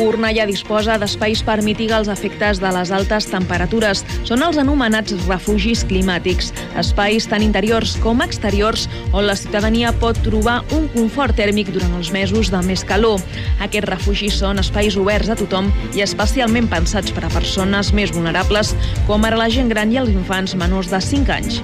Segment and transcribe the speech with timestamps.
[0.00, 4.00] Cornellà disposa d'espais per mitigar els efectes de les altes temperatures.
[4.24, 10.62] Són els anomenats refugis climàtics, espais tant interiors com exteriors on la ciutadania pot trobar
[10.72, 13.20] un confort tèrmic durant els mesos de més calor.
[13.60, 18.72] Aquests refugis són espais oberts a tothom i especialment pensats per a persones més vulnerables,
[19.04, 21.60] com ara la gent gran i els infants menors de 5 anys.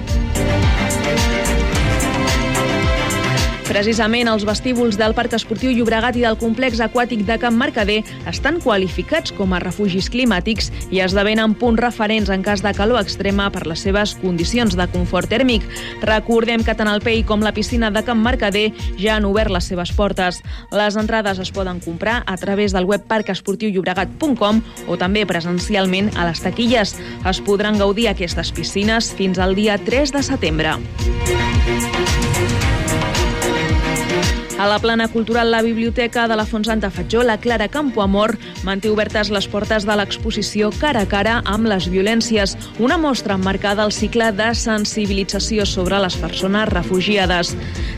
[3.67, 7.97] Precisament els vestíbuls del Parc Esportiu Llobregat i del complex aquàtic de Can Mercader
[8.31, 13.49] estan qualificats com a refugis climàtics i esdevenen punts referents en cas de calor extrema
[13.51, 15.67] per les seves condicions de confort tèrmic.
[16.07, 19.67] Recordem que tant el PEI com la piscina de Can Mercader ja han obert les
[19.67, 20.39] seves portes.
[20.71, 26.39] Les entrades es poden comprar a través del web parcesportiullobregat.com o també presencialment a les
[26.45, 26.95] taquilles.
[27.27, 30.77] Es podran gaudir aquestes piscines fins al dia 3 de setembre.
[34.57, 38.89] A la plana cultural La Biblioteca de la Font Santa Fatjó, la Clara Campoamor manté
[38.89, 43.93] obertes les portes de l'exposició Cara a cara amb les violències, una mostra emmarcada al
[43.93, 47.53] cicle de sensibilització sobre les persones refugiades.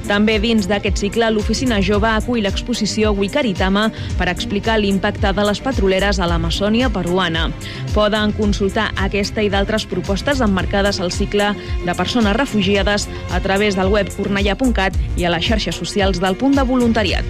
[0.10, 3.86] També dins d'aquest cicle, l'Oficina Jove acull l'exposició Wikaritama
[4.20, 7.54] per explicar l'impacte de les petroleres a l'Amazònia peruana.
[7.96, 11.54] Poden consultar aquesta i d'altres propostes emmarcades al cicle
[11.86, 16.49] de persones refugiades a través del web cornellà.cat i a les xarxes socials del punt
[16.50, 17.26] punt de voluntariat.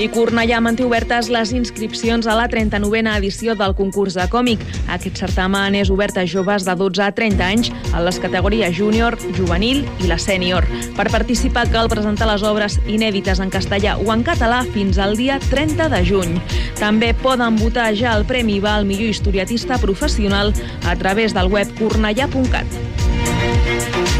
[0.00, 4.62] I Cornellà manté obertes les inscripcions a la 39a edició del concurs de còmic.
[4.88, 9.18] Aquest certamen és obert a joves de 12 a 30 anys en les categories júnior,
[9.36, 10.64] juvenil i la sènior.
[10.96, 15.36] Per participar cal presentar les obres inèdites en castellà o en català fins al dia
[15.50, 16.38] 30 de juny.
[16.80, 20.54] També poden votar ja el Premi Va al millor historiatista professional
[20.86, 24.19] a través del web cornellà.cat.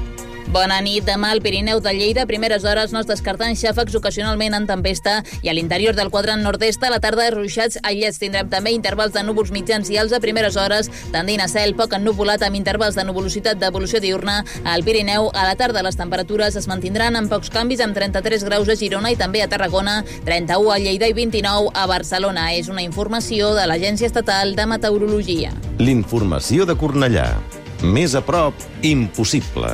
[0.51, 1.05] Bona nit.
[1.07, 5.21] Demà al Pirineu de Lleida, a primeres hores no es descarten xàfecs ocasionalment en tempesta
[5.39, 8.19] i a l'interior del quadrant nord-est a la tarda ruixats aïllats.
[8.19, 11.95] Tindrem també intervals de núvols mitjans i alts a primeres hores, tendint a cel poc
[11.95, 14.41] ennuvolat amb intervals de nuvolositat d'evolució diurna.
[14.67, 18.67] Al Pirineu, a la tarda les temperatures es mantindran amb pocs canvis amb 33 graus
[18.67, 22.51] a Girona i també a Tarragona, 31 a Lleida i 29 a Barcelona.
[22.59, 25.55] És una informació de l'Agència Estatal de Meteorologia.
[25.79, 27.60] L'informació de Cornellà.
[27.81, 28.53] Més a prop,
[28.85, 29.69] impossible.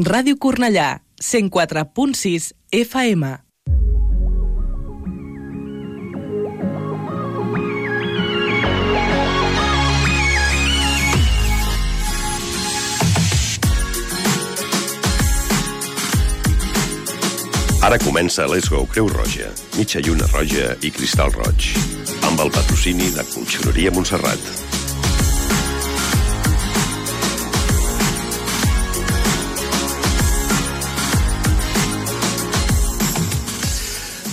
[0.00, 3.24] Ràdio Cornellà, 104.6 FM.
[17.80, 19.48] Ara comença Let's Go Creu Roja,
[19.78, 21.70] mitja lluna roja i cristal roig,
[22.28, 24.79] amb el patrocini de Conxeroria Montserrat.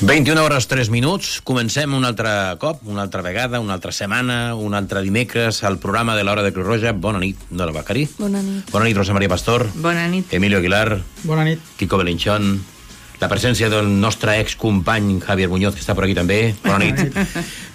[0.07, 2.29] 21 hores 3 minuts, comencem un altre
[2.62, 6.53] cop, una altra vegada, una altra setmana, un altre dimecres, al programa de l'Hora de
[6.56, 6.94] Cruz Roja.
[6.95, 8.06] Bona nit, Nora Bacari.
[8.16, 8.72] Bona nit.
[8.72, 9.66] Bona nit, Rosa Maria Pastor.
[9.75, 10.31] Bona nit.
[10.31, 11.01] Emilio Aguilar.
[11.28, 11.59] Bona nit.
[11.75, 12.47] Kiko Belinchón.
[13.19, 16.56] La presència del nostre excompany Javier Muñoz, que està per aquí també.
[16.63, 17.19] Bona nit.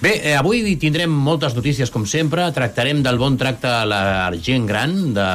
[0.01, 2.49] Bé, eh, avui tindrem moltes notícies, com sempre.
[2.57, 5.13] Tractarem del bon tracte a la gent gran.
[5.13, 5.29] De...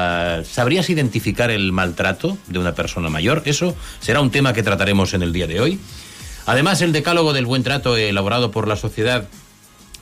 [0.49, 3.43] ¿Sabrías identificar el maltrato de una persona mayor?
[3.45, 5.79] Eso será un tema que trataremos en el día de hoy.
[6.47, 9.27] Además, el decálogo del buen trato elaborado por la Sociedad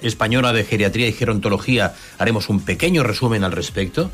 [0.01, 4.11] Española de Geriatría y Gerontología, haremos un pequeño resumen al respecto.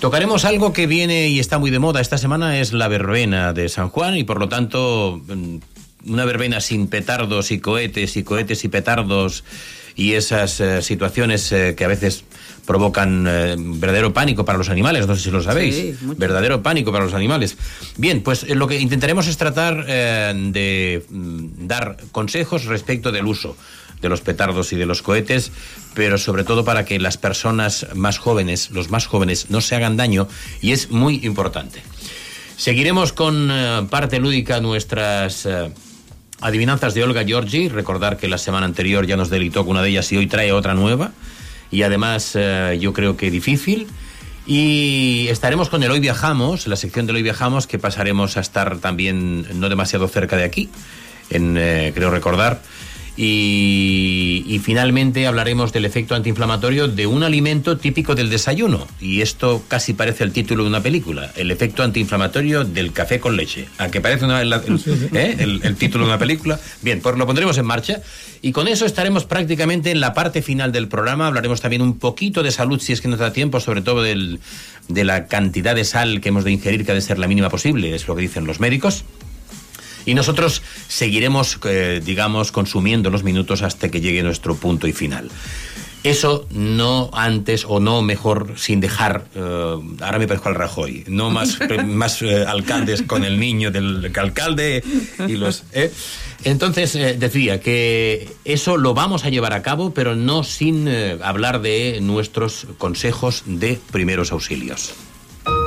[0.00, 3.68] Tocaremos algo que viene y está muy de moda esta semana, es la verbena de
[3.68, 5.56] San Juan y por lo tanto mm,
[6.12, 9.42] una verbena sin petardos y cohetes y cohetes y petardos
[9.96, 12.24] y esas eh, situaciones eh, que a veces
[12.66, 16.92] provocan eh, verdadero pánico para los animales, no sé si lo sabéis, Sí, verdadero pánico
[16.92, 17.56] para los animales.
[17.96, 23.26] Bien, pues eh, lo que intentaremos es tratar eh, de mm, dar consejos respecto del
[23.26, 23.56] uso
[24.02, 25.52] de los petardos y de los cohetes,
[25.94, 29.96] pero sobre todo para que las personas más jóvenes, los más jóvenes, no se hagan
[29.96, 30.28] daño
[30.60, 31.82] y es muy importante.
[32.58, 35.48] Seguiremos con eh, parte lúdica nuestras
[36.40, 37.68] adivinanzas de Olga Giorgi.
[37.68, 40.52] Recordar que la semana anterior ya nos delitó con una de ellas y hoy trae
[40.52, 41.12] otra nueva.
[41.70, 43.86] Y además, eh, yo creo que difícil.
[44.46, 48.78] Y estaremos con el Hoy Viajamos, la sección del Hoy Viajamos, que pasaremos a estar
[48.78, 50.70] también no demasiado cerca de aquí,
[51.30, 52.62] en, eh, creo recordar.
[53.16, 58.86] Y, y, finalmente hablaremos del efecto antiinflamatorio de un alimento típico del desayuno.
[59.00, 63.36] Y esto casi parece el título de una película, el efecto antiinflamatorio del café con
[63.36, 63.68] leche.
[63.78, 65.36] ¿A que parece una, el, ¿eh?
[65.38, 66.60] el, el, título de una película?
[66.82, 68.02] Bien, pues lo pondremos en marcha.
[68.42, 71.26] Y con eso estaremos prácticamente en la parte final del programa.
[71.26, 74.40] Hablaremos también un poquito de salud si es que nos da tiempo, sobre todo del,
[74.88, 77.48] de la cantidad de sal que hemos de ingerir, que ha de ser la mínima
[77.48, 79.04] posible, es lo que dicen los médicos.
[80.06, 85.30] Y nosotros seguiremos, eh, digamos, consumiendo los minutos hasta que llegue nuestro punto y final.
[86.06, 91.30] Eso no antes o no mejor sin dejar, eh, ahora me parezco al Rajoy, no
[91.32, 94.84] más, más eh, alcaldes con el niño del alcalde
[95.26, 95.64] y los...
[95.72, 95.92] ¿eh?
[96.44, 100.88] Entonces decía que eso lo vamos a llevar a cabo, pero no sin
[101.24, 104.94] hablar de nuestros consejos de primeros auxilios.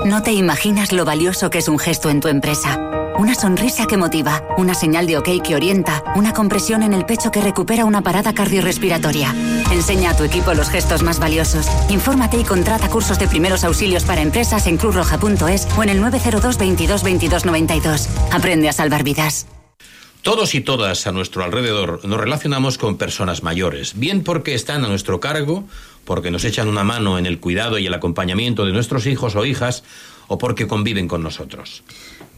[0.06, 2.99] No te imaginas lo valioso que es un gesto en tu empresa.
[3.20, 7.32] Una sonrisa que motiva, una señal de ok que orienta, una compresión en el pecho
[7.32, 9.36] que recupera una parada cardiorrespiratoria.
[9.74, 11.68] Enseña a tu equipo los gestos más valiosos.
[11.90, 16.58] Infórmate y contrata cursos de primeros auxilios para empresas en cruzroja.es o en el 902
[16.58, 18.08] 22 22 92.
[18.32, 19.48] Aprende a salvar vidas.
[20.22, 24.88] Todos y todas a nuestro alrededor nos relacionamos con personas mayores, bien porque están a
[24.88, 25.66] nuestro cargo,
[26.06, 29.44] porque nos echan una mano en el cuidado y el acompañamiento de nuestros hijos o
[29.44, 29.84] hijas,
[30.30, 31.84] o porque conviven con nosotros.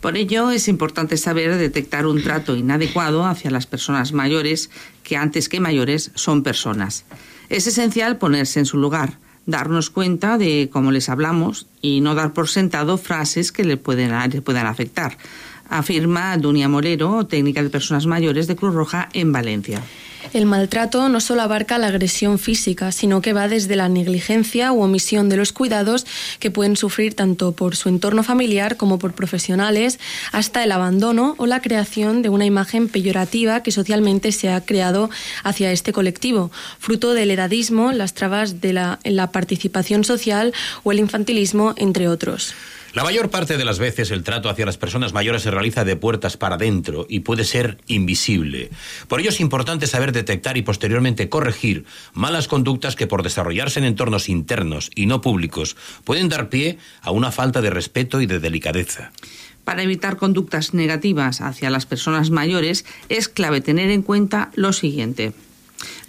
[0.02, 4.72] Por ello es importante saber detectar un trato inadecuado hacia las personas mayores,
[5.04, 7.06] que antes que mayores son personas.
[7.50, 12.34] Es esencial ponerse en su lugar, darnos cuenta de cómo les hablamos y no dar
[12.34, 15.18] por sentado frases que le pueden, puedan afectar,
[15.72, 19.82] afirma Dunia Morero, técnica de personas mayores de Cruz Roja en Valencia.
[20.34, 24.82] El maltrato no solo abarca la agresión física, sino que va desde la negligencia u
[24.82, 26.06] omisión de los cuidados
[26.40, 30.00] que pueden sufrir tanto por su entorno familiar como por profesionales,
[30.32, 35.10] hasta el abandono o la creación de una imagen peyorativa que socialmente se ha creado
[35.44, 40.54] hacia este colectivo, fruto del edadismo, las trabas de la participación social
[40.84, 42.54] o el infantilismo, entre otros.
[42.94, 45.96] La mayor parte de las veces el trato hacia las personas mayores se realiza de
[45.96, 48.70] puertas para adentro y puede ser invisible.
[49.08, 53.86] Por ello es importante saber detectar y posteriormente corregir malas conductas que por desarrollarse en
[53.86, 58.40] entornos internos y no públicos pueden dar pie a una falta de respeto y de
[58.40, 59.14] delicadeza.
[59.64, 65.32] Para evitar conductas negativas hacia las personas mayores es clave tener en cuenta lo siguiente.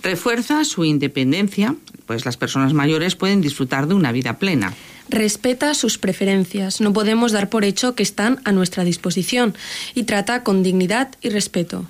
[0.02, 1.76] Refuerza su independencia,
[2.06, 4.74] pues las personas mayores pueden disfrutar de una vida plena
[5.12, 9.54] respeta sus preferencias, no podemos dar por hecho que están a nuestra disposición
[9.94, 11.84] y trata con dignidad y respeto.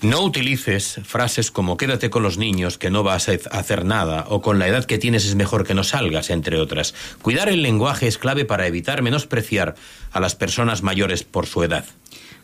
[0.00, 4.40] No utilices frases como quédate con los niños que no vas a hacer nada o
[4.40, 6.94] con la edad que tienes es mejor que no salgas, entre otras.
[7.20, 9.74] Cuidar el lenguaje es clave para evitar menospreciar
[10.12, 11.84] a las personas mayores por su edad.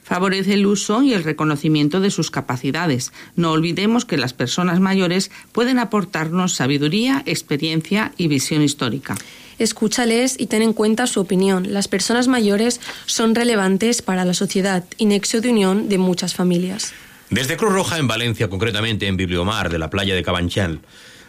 [0.04, 3.12] Favorece el uso y el reconocimiento de sus capacidades.
[3.36, 9.16] No olvidemos que las personas mayores pueden aportarnos sabiduría, experiencia y visión histórica.
[9.58, 11.72] Escúchales y ten en cuenta su opinión.
[11.72, 16.92] Las personas mayores son relevantes para la sociedad y nexo de unión de muchas familias.
[17.30, 20.80] Desde Cruz Roja en Valencia, concretamente en Bibliomar de la playa de Cabanchal,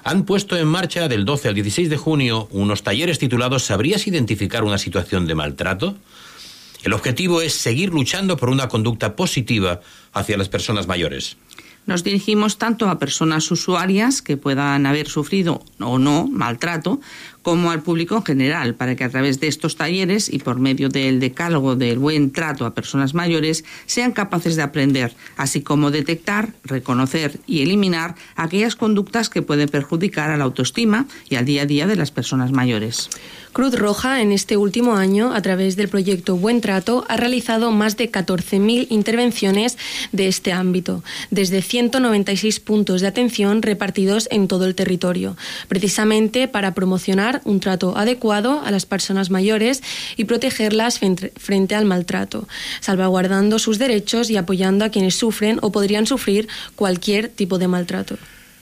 [0.03, 4.63] han puesto en marcha del 12 al 16 de junio unos talleres titulados ¿Sabrías identificar
[4.63, 5.96] una situación de maltrato?
[6.86, 9.82] El objetivo es seguir luchando por una conducta positiva
[10.13, 11.36] hacia las personas mayores.
[11.88, 17.01] Nos dirigimos tanto a personas usuarias que puedan haber sufrido o no maltrato,
[17.46, 20.90] como al público en general, para que a través de estos talleres y por medio
[20.90, 26.54] del decálogo del buen trato a personas mayores sean capaces de aprender, así como detectar,
[26.64, 31.66] reconocer y eliminar aquellas conductas que pueden perjudicar a la autoestima y al día a
[31.68, 33.12] día de las personas mayores.
[33.54, 37.96] Cruz Roja en este último año, a través del proyecto Buen Trato, ha realizado más
[37.96, 39.78] de 14.000 intervenciones
[40.12, 45.38] de este ámbito, desde 196 puntos de atención repartidos en todo el territorio,
[45.70, 49.84] precisamente para promocionar un trato adecuado a las personas mayores
[50.18, 51.00] y protegerlas
[51.38, 52.48] frente al maltrato,
[52.80, 58.18] salvaguardando sus derechos y apoyando a quienes sufren o podrían sufrir cualquier tipo de maltrato.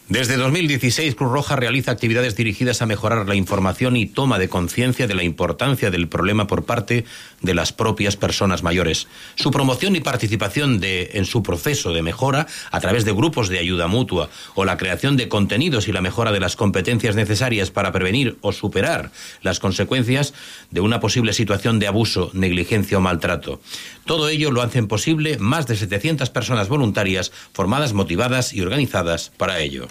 [0.10, 5.08] Desde 2016, Cruz Roja realiza actividades dirigidas a mejorar la información y toma de conciencia
[5.08, 7.06] de la importancia del problema por parte
[7.42, 9.08] de las propias personas mayores.
[9.36, 13.88] Su promoción y participación en su proceso de mejora a través de grupos de ayuda
[13.88, 18.38] mutua o la creación de contenidos y la mejora de las competencias necesarias para prevenir
[18.42, 19.10] o superar
[19.42, 20.34] las consecuencias
[20.70, 23.62] de una posible situación de abuso, negligencia o maltrato.
[24.06, 29.60] Todo ello lo hacen posible más de 700 personas voluntarias formadas, motivadas y organizadas para
[29.60, 29.88] ello.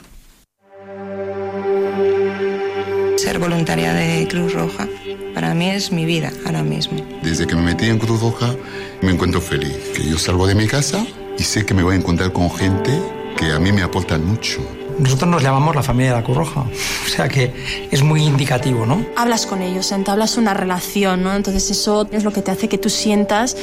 [3.16, 4.88] Ser voluntaria de Cruz Roja
[5.34, 7.04] para mí es mi vida ahora mismo.
[7.22, 8.54] Desde que me metí en Cruz Roja
[9.00, 9.76] me encuentro feliz.
[9.94, 11.06] Que yo salgo de mi casa
[11.38, 13.00] y sé que me voy a encontrar con gente
[13.36, 14.60] que a mí me aporta mucho.
[15.02, 17.52] Nosotros nos llamamos la familia de la Cruz Roja, o sea que
[17.90, 19.04] es muy indicativo, ¿no?
[19.16, 21.34] Hablas con ellos, entablas una relación, ¿no?
[21.34, 23.56] Entonces eso es lo que te hace que tú sientas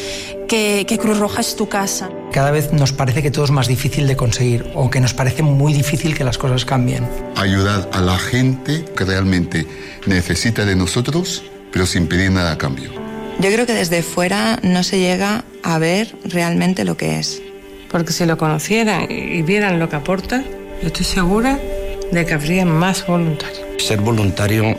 [0.49, 2.09] que, que Cruz Roja es tu casa.
[2.33, 5.41] Cada vez nos parece que todo es más difícil de conseguir o que nos parece
[5.41, 7.07] muy difícil que las cosas cambien.
[7.37, 9.65] Ayudar a la gente que realmente
[10.07, 11.41] necesita de nosotros,
[11.71, 12.91] pero sin pedir nada a cambio.
[13.39, 17.41] Yo creo que desde fuera no se llega a ver realmente lo que es.
[17.89, 20.43] Porque si lo conocieran y vieran lo que aporta,
[20.81, 21.59] yo estoy segura
[22.11, 23.59] de que habría más voluntarios.
[23.77, 24.75] Ser voluntario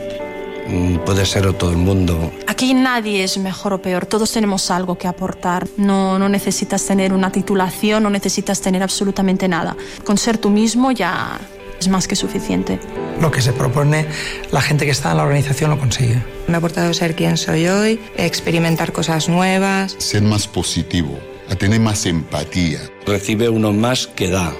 [0.67, 2.31] mm, puede ser todo el mundo.
[2.47, 5.67] Aquí nadie es mejor o peor, todos tenemos algo que aportar.
[5.77, 9.75] No, no necesitas tener una titulación, no necesitas tener absolutamente nada.
[10.03, 11.39] Con ser tú mismo ya
[11.79, 12.79] es más que suficiente.
[13.19, 14.05] Lo que se propone
[14.51, 16.21] la gente que está en la organización lo consigue.
[16.47, 19.95] Me ha aportado ser quien soy hoy, experimentar cosas nuevas.
[19.97, 21.17] Ser más positivo,
[21.49, 22.79] a tener más empatía.
[23.05, 24.53] Recibe uno más que da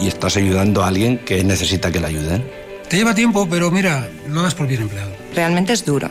[0.00, 2.44] y estás ayudando a alguien que necesita que le ayuden.
[2.88, 5.10] Te lleva tiempo, pero mira, lo das por bien empleado.
[5.34, 6.08] Realmente es duro,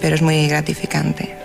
[0.00, 1.36] pero es muy gratificante.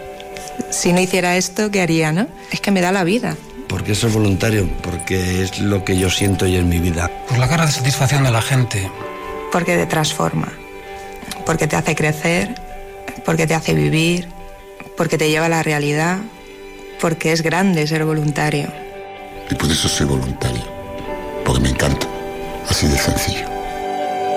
[0.69, 2.27] Si no hiciera esto, ¿qué haría, no?
[2.51, 3.35] Es que me da la vida.
[3.67, 4.69] ¿Por qué ser voluntario?
[4.81, 7.09] Porque es lo que yo siento y en mi vida.
[7.27, 8.89] Por la cara de satisfacción de la gente.
[9.51, 10.51] Porque te transforma,
[11.45, 12.55] porque te hace crecer,
[13.25, 14.27] porque te hace vivir,
[14.97, 16.19] porque te lleva a la realidad,
[16.99, 18.71] porque es grande ser voluntario.
[19.49, 20.63] Y por eso soy voluntario,
[21.51, 22.07] porque me encanta,
[22.69, 23.45] así de sencillo.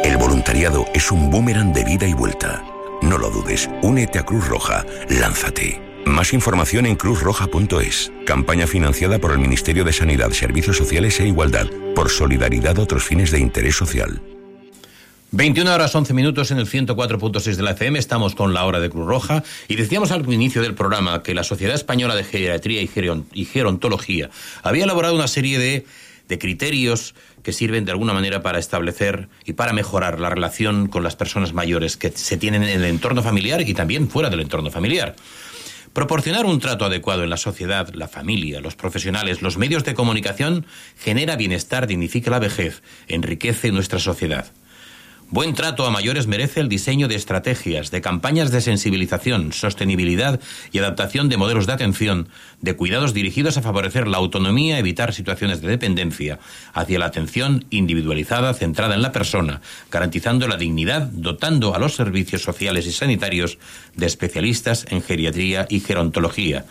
[0.02, 2.64] El voluntariado es un boomerang de vida y vuelta.
[3.02, 5.80] No lo dudes, únete a Cruz Roja, lánzate.
[6.06, 8.10] Más información en cruzroja.es.
[8.26, 13.04] Campaña financiada por el Ministerio de Sanidad, Servicios Sociales e Igualdad, por solidaridad a otros
[13.04, 14.20] fines de interés social.
[15.30, 18.90] 21 horas 11 minutos en el 104.6 de la FM, estamos con la hora de
[18.90, 22.88] Cruz Roja y decíamos al inicio del programa que la Sociedad Española de Geriatría y,
[22.88, 24.30] Geron y Gerontología
[24.62, 25.86] había elaborado una serie de,
[26.28, 31.02] de criterios que sirven de alguna manera para establecer y para mejorar la relación con
[31.02, 34.70] las personas mayores que se tienen en el entorno familiar y también fuera del entorno
[34.70, 35.14] familiar.
[35.92, 40.66] Proporcionar un trato adecuado en la sociedad, la familia, los profesionales, los medios de comunicación
[40.98, 44.46] genera bienestar, dignifica la vejez, enriquece nuestra sociedad.
[45.30, 50.38] Buen trato a mayores merece el diseño de estrategias, de campañas de sensibilización, sostenibilidad
[50.70, 52.28] y adaptación de modelos de atención,
[52.60, 56.38] de cuidados dirigidos a favorecer la autonomía, evitar situaciones de dependencia,
[56.72, 62.42] hacia la atención individualizada centrada en la persona, garantizando la dignidad, dotando a los servicios
[62.42, 63.58] sociales y sanitarios
[63.96, 66.64] de especialistas en geriatría y gerontología.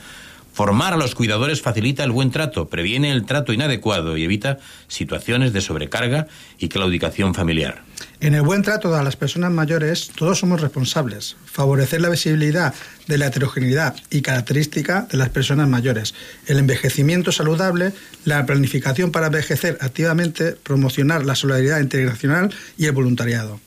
[0.53, 5.51] Formar a los cuidadores facilita el buen trato, previene el trato inadecuado y evita situaciones
[5.51, 6.27] de sobrecarga
[6.60, 7.81] y claudicación familiar.
[8.19, 11.38] En el buen trato a las personas mayores, todos somos responsables.
[11.45, 12.72] Favorecer la visibilidad
[13.07, 16.13] de la heterogeneidad y característica de las personas mayores,
[16.45, 17.91] el envejecimiento saludable,
[18.24, 23.60] la planificación para envejecer activamente, promocionar la solidaridad integracional y el voluntariado.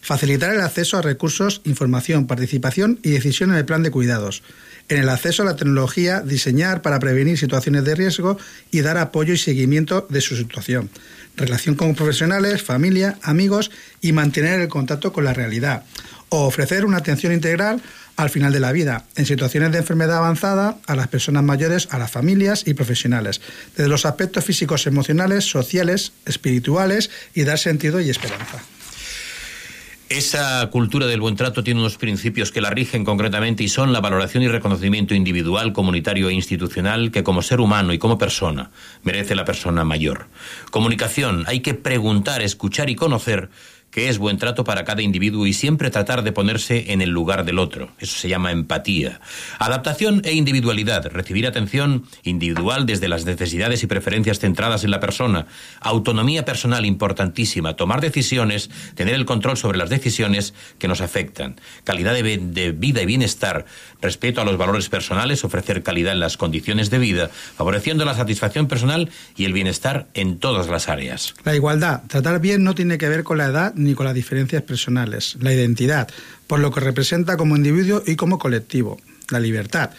[0.00, 4.44] Facilitar el acceso a recursos, información, participación y decisión en el plan de cuidados
[4.88, 8.38] en el acceso a la tecnología, diseñar para prevenir situaciones de riesgo
[8.70, 10.90] y dar apoyo y seguimiento de su situación,
[11.36, 15.84] relación con profesionales, familia, amigos y mantener el contacto con la realidad,
[16.30, 17.82] o ofrecer una atención integral
[18.16, 21.98] al final de la vida, en situaciones de enfermedad avanzada, a las personas mayores, a
[21.98, 23.40] las familias y profesionales,
[23.76, 28.60] desde los aspectos físicos, emocionales, sociales, espirituales y dar sentido y esperanza.
[30.08, 34.00] Esa cultura del buen trato tiene unos principios que la rigen concretamente y son la
[34.00, 38.70] valoración y reconocimiento individual, comunitario e institucional que como ser humano y como persona
[39.02, 40.28] merece la persona mayor.
[40.70, 43.50] Comunicación, hay que preguntar, escuchar y conocer
[43.90, 47.44] que es buen trato para cada individuo y siempre tratar de ponerse en el lugar
[47.44, 47.90] del otro.
[47.98, 49.20] Eso se llama empatía.
[49.58, 51.06] Adaptación e individualidad.
[51.10, 55.46] Recibir atención individual desde las necesidades y preferencias centradas en la persona.
[55.80, 57.76] Autonomía personal importantísima.
[57.76, 61.56] Tomar decisiones, tener el control sobre las decisiones que nos afectan.
[61.84, 63.64] Calidad de, vida y bienestar.
[64.02, 65.44] Respeto a los valores personales.
[65.44, 67.30] Ofrecer calidad en las condiciones de vida.
[67.56, 71.34] Favoreciendo la satisfacción personal y el bienestar en todas las áreas.
[71.44, 72.02] La igualdad.
[72.08, 75.36] Tratar bien no tiene que ver con la edad con las diferencias personales.
[75.40, 76.08] La identidad,
[76.46, 78.98] por lo que representa como individuo y como colectivo.
[79.30, 79.90] La libertad,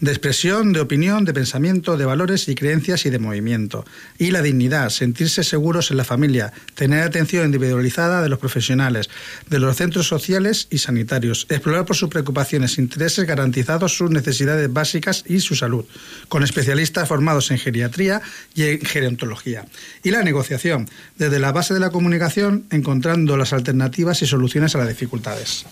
[0.00, 3.84] de expresión, de opinión, de pensamiento, de valores y creencias y de movimiento.
[4.18, 9.08] Y la dignidad, sentirse seguros en la familia, tener atención individualizada de los profesionales,
[9.48, 14.72] de los centros sociales y sanitarios, explorar por sus preocupaciones e intereses garantizados sus necesidades
[14.72, 15.84] básicas y su salud,
[16.28, 18.20] con especialistas formados en geriatría
[18.54, 19.64] y en gerontología.
[20.02, 24.78] Y la negociación, desde la base de la comunicación, encontrando las alternativas y soluciones a
[24.78, 25.64] las dificultades.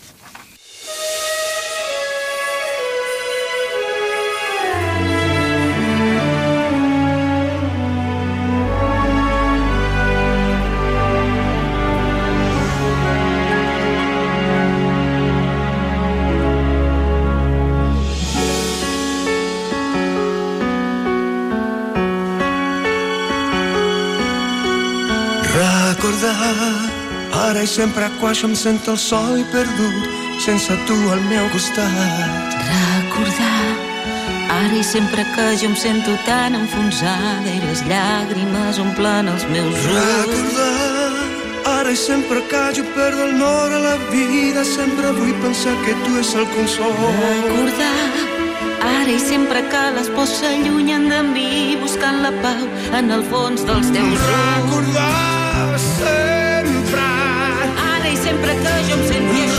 [27.35, 30.07] Ara i sempre quan em sento el sol i perdut,
[30.41, 32.55] sense tu al meu costat.
[32.71, 33.65] Recordar,
[34.59, 39.75] ara i sempre que jo em sento tan enfonsada i les llàgrimes omplen els meus
[39.75, 39.89] ulls.
[39.95, 41.13] Recordar,
[41.79, 45.97] ara i sempre que jo perdo el nord a la vida, sempre vull pensar que
[46.05, 46.95] tu és el consol.
[47.23, 48.07] Recordar,
[48.95, 52.65] ara i sempre que les pors s'allunyen de mi buscant la pau
[52.99, 54.33] en el fons dels teus ulls.
[54.33, 55.14] Recordar
[58.35, 59.54] Sempre que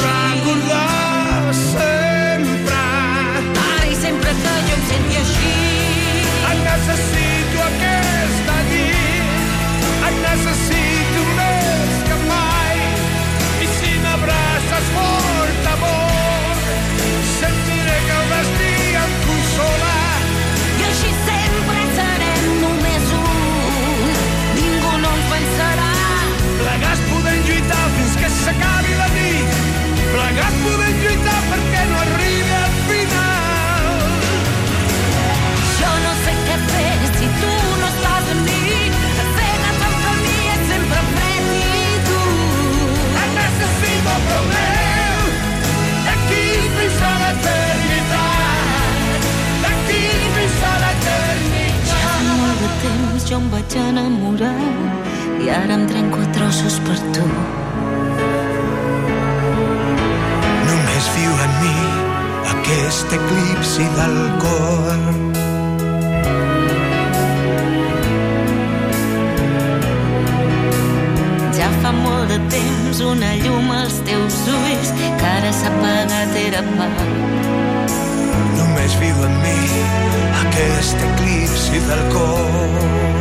[30.35, 33.85] Plegats podem lluitar perquè no arribi al final.
[35.77, 38.73] Jo no sé què fer si tu no estàs amb mi.
[39.37, 42.99] Cegues el camí és sempre fred i dur.
[43.21, 45.23] Et necessito promeu
[46.09, 46.43] d'aquí
[46.75, 48.13] fins a l'eternitat.
[49.63, 50.01] D'aquí
[50.35, 51.93] fins a l'eternitat.
[51.93, 54.57] Ja fa molt de temps jo em vaig enamorar
[55.45, 57.29] i ara em trenco a trossos per tu.
[62.65, 65.01] Aquest eclipsi del cor.
[71.57, 76.63] Ja fa molt de temps una llum als teus ulls que ara s'ha apagat era
[76.71, 77.11] pau.
[78.57, 79.59] Només viu en mi
[80.41, 83.14] aquest eclipsi del cor.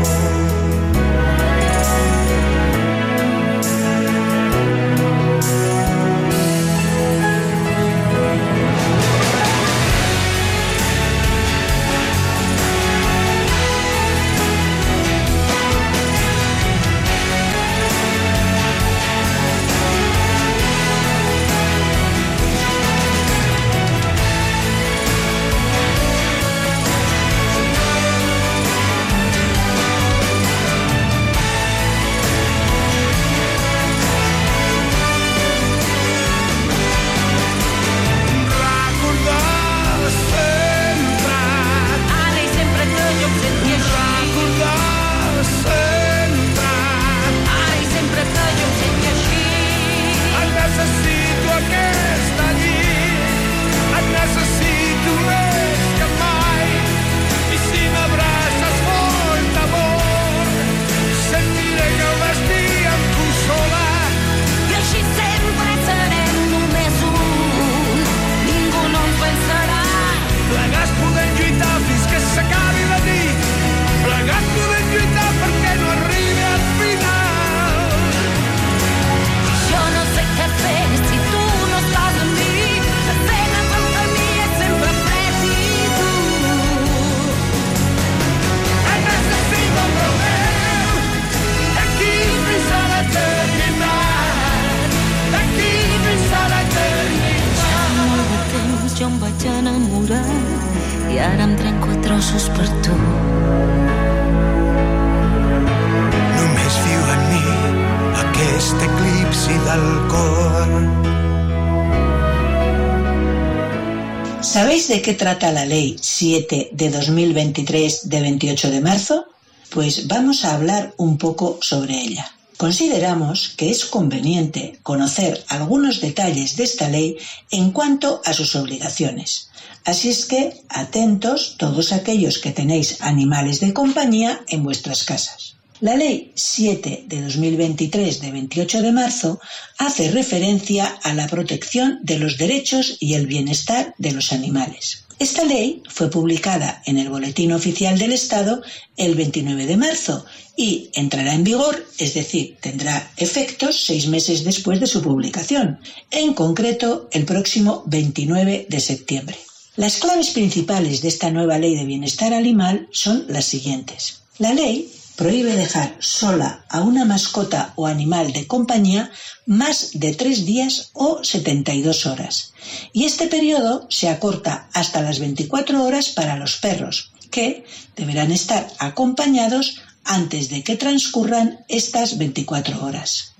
[114.84, 119.24] ¿Sabéis de qué trata la Ley 7 de 2023 de 28 de marzo?
[119.70, 122.30] Pues vamos a hablar un poco sobre ella.
[122.58, 127.16] Consideramos que es conveniente conocer algunos detalles de esta ley
[127.50, 129.48] en cuanto a sus obligaciones.
[129.86, 135.56] Así es que atentos todos aquellos que tenéis animales de compañía en vuestras casas.
[135.80, 139.40] La Ley 7 de 2023 de 28 de marzo
[139.76, 145.04] hace referencia a la protección de los derechos y el bienestar de los animales.
[145.18, 148.62] Esta ley fue publicada en el Boletín Oficial del Estado
[148.96, 150.24] el 29 de marzo
[150.56, 156.34] y entrará en vigor, es decir, tendrá efectos seis meses después de su publicación, en
[156.34, 159.36] concreto el próximo 29 de septiembre.
[159.76, 164.22] Las claves principales de esta nueva ley de bienestar animal son las siguientes.
[164.38, 169.10] La ley prohíbe dejar sola a una mascota o animal de compañía
[169.46, 172.52] más de tres días o 72 horas.
[172.92, 177.64] Y este periodo se acorta hasta las 24 horas para los perros, que
[177.96, 183.34] deberán estar acompañados antes de que transcurran estas 24 horas.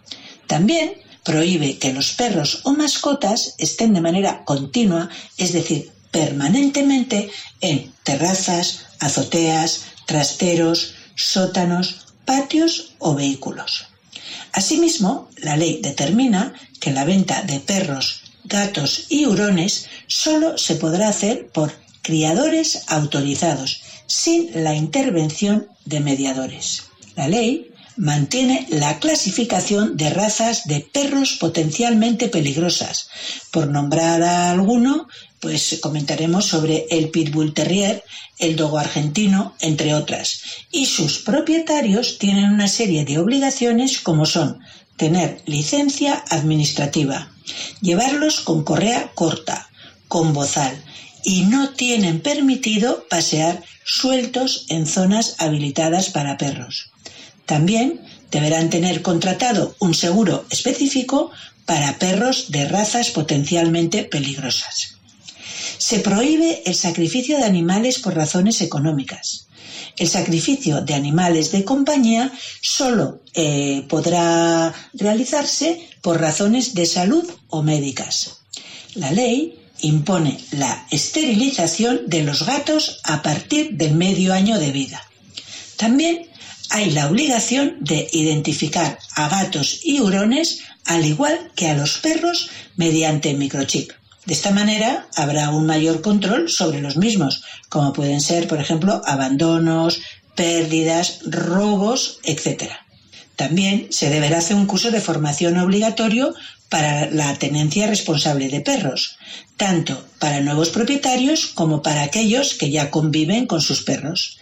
[0.47, 7.93] También prohíbe que los perros o mascotas estén de manera continua, es decir, permanentemente en
[8.05, 13.87] terrazas, azoteas, trasteros, sótanos, patios o vehículos.
[14.53, 21.09] Asimismo, la ley determina que la venta de perros, gatos y hurones solo se podrá
[21.09, 21.72] hacer por
[22.03, 26.85] criadores autorizados, sin la intervención de mediadores.
[27.16, 33.09] La ley mantiene la clasificación de razas de perros potencialmente peligrosas.
[33.50, 35.09] Por nombrar a alguno,
[35.45, 38.03] pues comentaremos sobre el Pitbull Terrier,
[38.39, 40.41] el Dogo argentino, entre otras.
[40.71, 44.61] Y sus propietarios tienen una serie de obligaciones como son
[44.97, 47.31] tener licencia administrativa,
[47.83, 49.69] llevarlos con correa corta,
[50.09, 50.83] con bozal,
[51.25, 56.91] y no tienen permitido pasear sueltos en zonas habilitadas para perros.
[57.45, 61.33] También deberán tener contratado un seguro específico
[61.67, 64.94] para perros de razas potencialmente peligrosas.
[65.87, 69.49] Se prohíbe el sacrificio de animales por razones económicas.
[69.99, 77.62] El sacrificio de animales de compañía solo eh, podrá realizarse por razones de salud o
[77.62, 78.38] médicas.
[78.94, 85.03] La ley impone la esterilización de los gatos a partir del medio año de vida.
[85.77, 86.31] También
[86.70, 92.49] hay la obligación de identificar a gatos y hurones al igual que a los perros
[92.75, 93.92] mediante microchip.
[94.27, 99.03] De esta manera habrá un mayor control sobre los mismos, como pueden ser, por ejemplo,
[99.05, 100.01] abandonos,
[100.35, 102.71] pérdidas, robos, etc.
[103.37, 106.35] También se deberá hacer un curso de formación obligatorio
[106.69, 109.17] para la tenencia responsable de perros,
[109.57, 114.38] tanto para nuevos propietarios como para aquellos que ya conviven con sus perros.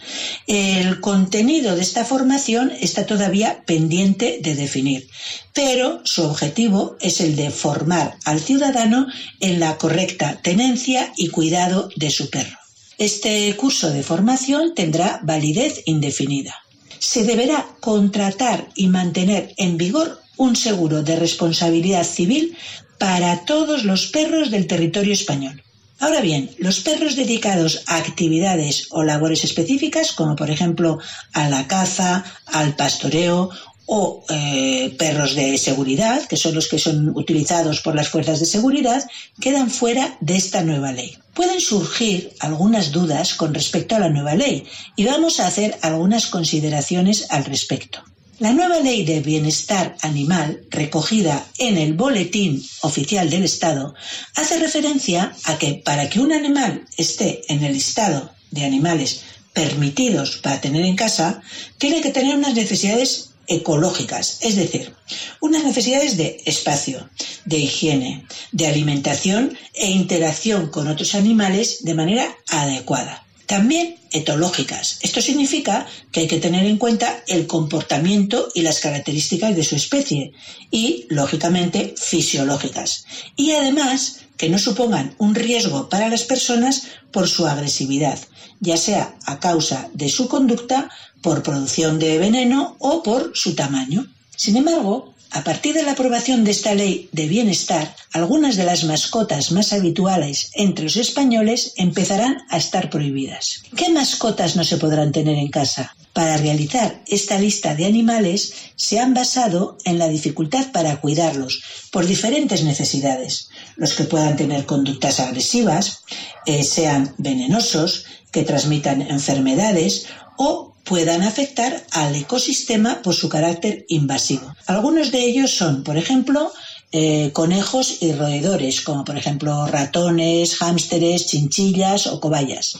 [0.46, 5.08] El contenido de esta formación está todavía pendiente de definir,
[5.52, 9.06] pero su objetivo es el de formar al ciudadano
[9.40, 12.56] en la correcta tenencia y cuidado de su perro.
[12.98, 16.54] Este curso de formación tendrá validez indefinida.
[16.98, 22.56] Se deberá contratar y mantener en vigor un seguro de responsabilidad civil
[22.98, 25.62] para todos los perros del territorio español.
[25.98, 30.98] Ahora bien, los perros dedicados a actividades o labores específicas, como por ejemplo
[31.32, 33.50] a la caza, al pastoreo
[33.86, 38.46] o eh, perros de seguridad, que son los que son utilizados por las fuerzas de
[38.46, 39.04] seguridad,
[39.40, 41.18] quedan fuera de esta nueva ley.
[41.34, 44.64] Pueden surgir algunas dudas con respecto a la nueva ley
[44.96, 48.02] y vamos a hacer algunas consideraciones al respecto.
[48.38, 53.94] La nueva ley de bienestar animal, recogida en el Boletín Oficial del Estado,
[54.34, 59.20] hace referencia a que para que un animal esté en el listado de animales
[59.52, 61.42] permitidos para tener en casa,
[61.76, 64.94] tiene que tener unas necesidades ecológicas, es decir,
[65.40, 67.10] unas necesidades de espacio,
[67.44, 73.26] de higiene, de alimentación e interacción con otros animales de manera adecuada.
[73.52, 74.98] También etológicas.
[75.02, 79.76] Esto significa que hay que tener en cuenta el comportamiento y las características de su
[79.76, 80.32] especie
[80.70, 83.04] y, lógicamente, fisiológicas.
[83.36, 88.18] Y además que no supongan un riesgo para las personas por su agresividad,
[88.60, 90.88] ya sea a causa de su conducta,
[91.20, 94.06] por producción de veneno o por su tamaño.
[94.34, 98.84] Sin embargo, A partir de la aprobación de esta ley de bienestar, algunas de las
[98.84, 103.62] mascotas más habituales entre los españoles empezarán a estar prohibidas.
[103.74, 105.96] ¿Qué mascotas no se podrán tener en casa?
[106.12, 112.04] Para realizar esta lista de animales se han basado en la dificultad para cuidarlos por
[112.04, 113.48] diferentes necesidades.
[113.76, 116.04] Los que puedan tener conductas agresivas,
[116.44, 124.54] eh, sean venenosos, que transmitan enfermedades o puedan afectar al ecosistema por su carácter invasivo.
[124.66, 126.52] Algunos de ellos son, por ejemplo,
[126.92, 132.74] eh, conejos y roedores, como por ejemplo ratones, hámsteres, chinchillas o cobayas.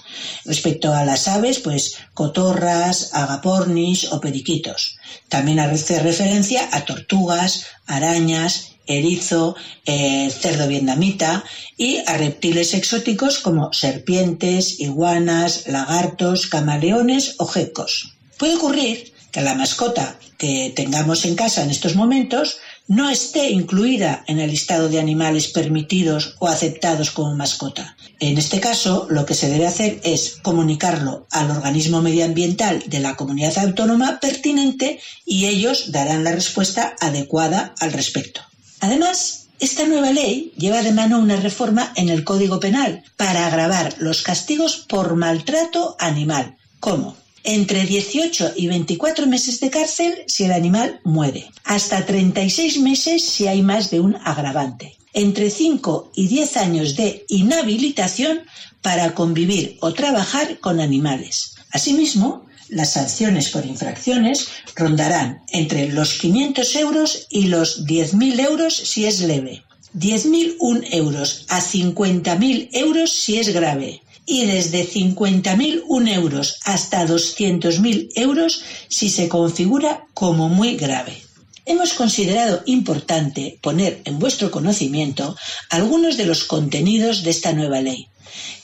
[0.44, 4.98] Respecto a las aves, pues cotorras, agapornis o periquitos.
[5.30, 11.44] También hace referencia a tortugas, arañas, erizo, eh, cerdo vietnamita
[11.76, 18.14] y a reptiles exóticos como serpientes, iguanas, lagartos, camaleones o gecos.
[18.38, 24.24] Puede ocurrir que la mascota que tengamos en casa en estos momentos no esté incluida
[24.26, 27.96] en el listado de animales permitidos o aceptados como mascota.
[28.20, 33.16] En este caso, lo que se debe hacer es comunicarlo al organismo medioambiental de la
[33.16, 38.42] comunidad autónoma pertinente y ellos darán la respuesta adecuada al respecto.
[38.82, 43.94] Además, esta nueva ley lleva de mano una reforma en el Código Penal para agravar
[44.00, 46.56] los castigos por maltrato animal.
[46.80, 47.16] ¿Cómo?
[47.44, 51.48] Entre 18 y 24 meses de cárcel si el animal muere.
[51.62, 54.96] Hasta 36 meses si hay más de un agravante.
[55.12, 58.40] Entre 5 y 10 años de inhabilitación
[58.80, 61.54] para convivir o trabajar con animales.
[61.70, 69.04] Asimismo, las sanciones por infracciones rondarán entre los 500 euros y los 10.000 euros si
[69.04, 69.62] es leve,
[69.94, 78.62] 10.001 euros a 50.000 euros si es grave y desde 50.001 euros hasta 200.000 euros
[78.88, 81.21] si se configura como muy grave.
[81.64, 85.36] Hemos considerado importante poner en vuestro conocimiento
[85.70, 88.08] algunos de los contenidos de esta nueva ley.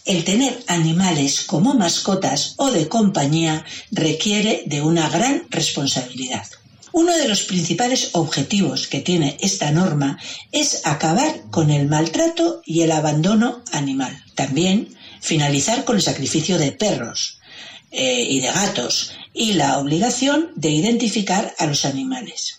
[0.04, 6.46] El tener animales como mascotas o de compañía requiere de una gran responsabilidad.
[6.90, 10.18] Uno de los principales objetivos que tiene esta norma
[10.50, 14.24] es acabar con el maltrato y el abandono animal.
[14.34, 17.38] También finalizar con el sacrificio de perros
[17.92, 22.58] eh, y de gatos y la obligación de identificar a los animales.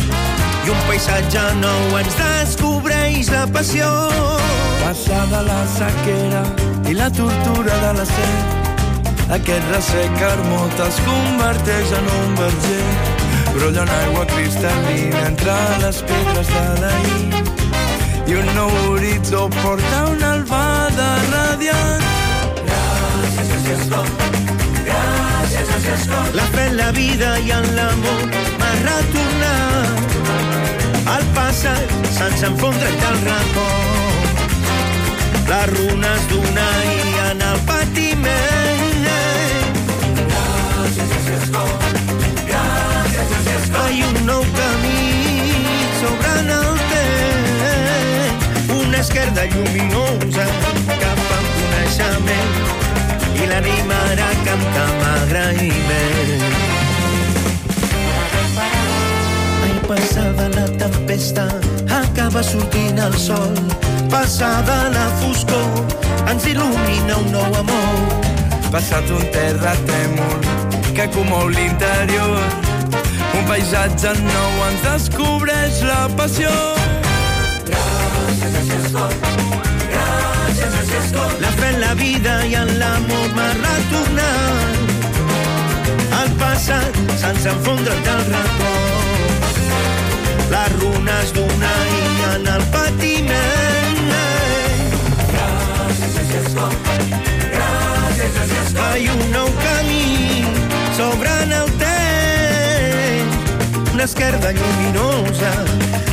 [0.65, 3.87] i un paisatge nou ens descobreix la passió
[4.81, 6.43] Passada la sequera
[6.89, 13.21] i la tortura de la set aquest ressec hermot es converteix en un verger
[13.53, 17.41] brolla en aigua cristal·lina entre les pedres de l'ahir
[18.31, 22.05] i un nou horitzó porta una albada radiant.
[22.61, 24.07] Gràcies, gràcies, com.
[24.85, 26.31] Gràcies, gràcies, com.
[26.39, 28.23] La fe en la vida i en l'amor
[28.61, 30.10] m'ha retornat
[31.11, 34.39] al passat sense enfondre't al record.
[35.49, 39.07] Les runes d'una i en el patiment.
[42.51, 43.67] Gràcies.
[43.91, 45.03] Hi un nou camí
[45.99, 48.43] s'obren el temps.
[48.79, 50.45] Una esquerda lluminosa
[51.03, 52.51] cap al coneixement
[53.35, 56.70] i l'animarà cantar amb agraïment.
[59.91, 61.45] Passada la tempesta,
[61.89, 63.53] acaba sortint el sol.
[64.09, 65.67] Passada la foscor,
[66.31, 67.97] ens il·lumina un nou amor.
[68.71, 70.39] Passat un terratrèmol
[70.95, 72.39] que comou l'interior
[73.35, 76.51] un paisatge nou ens descobreix la passió.
[77.67, 78.91] Gràcies, gràcies.
[81.43, 84.71] La fe en la vida i en l'amor m'ha retornat
[86.21, 89.00] al passat sense enfondre't al record.
[90.51, 93.99] Les runes d'una illa en el patiment.
[95.31, 96.47] Gràcies, gràcies.
[97.55, 98.73] Gràcies, gràcies.
[98.97, 100.43] Hi un nou camí
[100.97, 103.35] s'obre en el temps
[103.93, 105.53] una esquerda lluminosa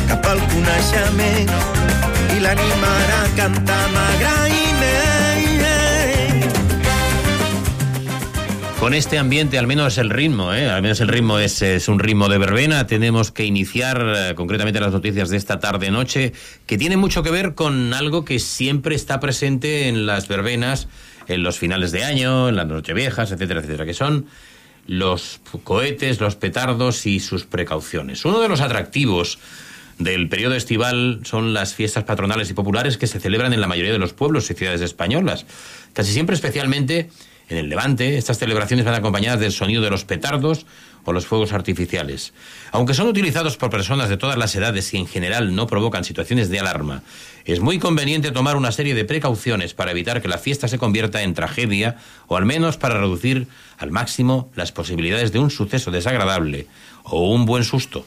[0.07, 1.51] cap al coneixement
[2.35, 5.58] i l'animarà a cantar amb agraïment.
[8.79, 10.69] Con este ambiente, al menos el ritmo, ¿eh?
[10.69, 12.87] al menos el ritmo es, un ritmo de verbena.
[12.87, 16.31] Tenemos que iniciar eh, concretamente las noticias de esta tarde-noche,
[16.65, 20.87] que tiene mucho que ver con algo que siempre está presente en las verbenas,
[21.27, 24.27] en los finales de año, en las nocheviejas, etcétera, etcétera, que son
[24.87, 28.23] los cohetes, los petardos y sus precauciones.
[28.23, 29.39] Uno de los atractivos
[29.97, 33.91] del periodo estival son las fiestas patronales y populares que se celebran en la mayoría
[33.91, 35.45] de los pueblos y ciudades españolas.
[35.91, 37.09] Casi siempre, especialmente
[37.49, 40.65] en el Levante, estas celebraciones van acompañadas del sonido de los petardos
[41.03, 42.33] o los fuegos artificiales.
[42.71, 46.49] Aunque son utilizados por personas de todas las edades y en general no provocan situaciones
[46.49, 47.01] de alarma,
[47.45, 51.23] es muy conveniente tomar una serie de precauciones para evitar que la fiesta se convierta
[51.23, 56.67] en tragedia o al menos para reducir al máximo las posibilidades de un suceso desagradable
[57.03, 58.05] o un buen susto.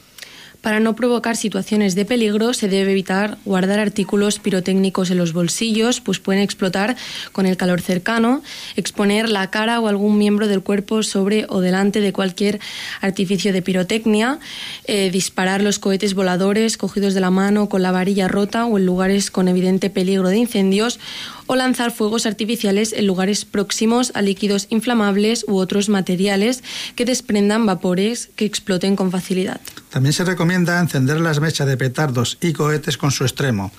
[0.63, 5.99] Para no provocar situaciones de peligro, se debe evitar guardar artículos pirotécnicos en los bolsillos,
[5.99, 6.95] pues pueden explotar
[7.33, 8.41] con el calor cercano,
[8.77, 12.61] exponer la cara o algún miembro del cuerpo sobre o delante de cualquier
[13.01, 14.39] artificio de pirotecnia,
[14.85, 18.85] eh, disparar los cohetes voladores cogidos de la mano con la varilla rota o en
[18.85, 20.97] lugares con evidente peligro de incendios,
[21.47, 26.63] o lanzar fuegos artificiales en lugares próximos a líquidos inflamables u otros materiales
[26.95, 29.61] que desprendan vapores que exploten con facilidad.
[29.89, 33.71] También se recomienda encender las mechas de petardos y cohetes con su extremo,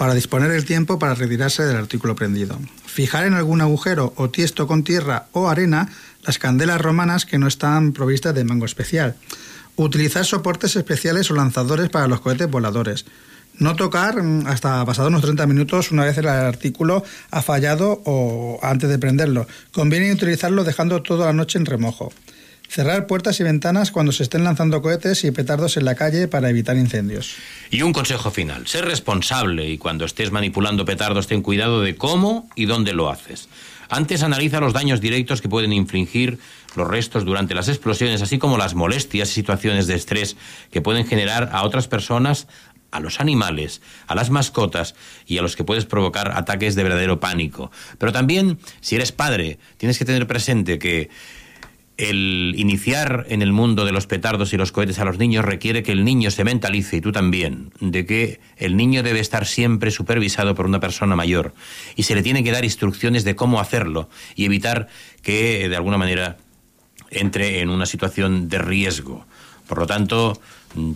[0.00, 2.58] para disponer el tiempo para retirarse del artículo prendido.
[2.86, 5.90] Fijar en algún agujero o tiesto con tierra o arena
[6.24, 9.16] las candelas romanas que no están provistas de mango especial.
[9.76, 13.04] Utilizar soportes especiales o lanzadores para los cohetes voladores.
[13.60, 18.58] No tocar mm, hasta pasado unos 30 minutos una vez el artículo ha fallado o
[18.62, 19.46] antes de prenderlo.
[19.70, 22.10] Conviene utilizarlo dejando toda la noche en remojo.
[22.68, 26.48] Cerrar puertas y ventanas cuando se estén lanzando cohetes y petardos en la calle para
[26.48, 27.34] evitar incendios.
[27.68, 32.48] Y un consejo final, ser responsable y cuando estés manipulando petardos ten cuidado de cómo
[32.54, 33.48] y dónde lo haces.
[33.90, 36.38] Antes analiza los daños directos que pueden infligir
[36.76, 40.36] los restos durante las explosiones, así como las molestias y situaciones de estrés
[40.70, 42.46] que pueden generar a otras personas
[42.90, 44.94] a los animales, a las mascotas
[45.26, 47.70] y a los que puedes provocar ataques de verdadero pánico.
[47.98, 51.10] Pero también, si eres padre, tienes que tener presente que
[52.00, 55.82] el iniciar en el mundo de los petardos y los cohetes a los niños requiere
[55.82, 59.90] que el niño se mentalice, y tú también, de que el niño debe estar siempre
[59.90, 61.52] supervisado por una persona mayor
[61.96, 64.88] y se le tiene que dar instrucciones de cómo hacerlo y evitar
[65.22, 66.38] que, de alguna manera,
[67.10, 69.26] entre en una situación de riesgo.
[69.68, 70.40] Por lo tanto,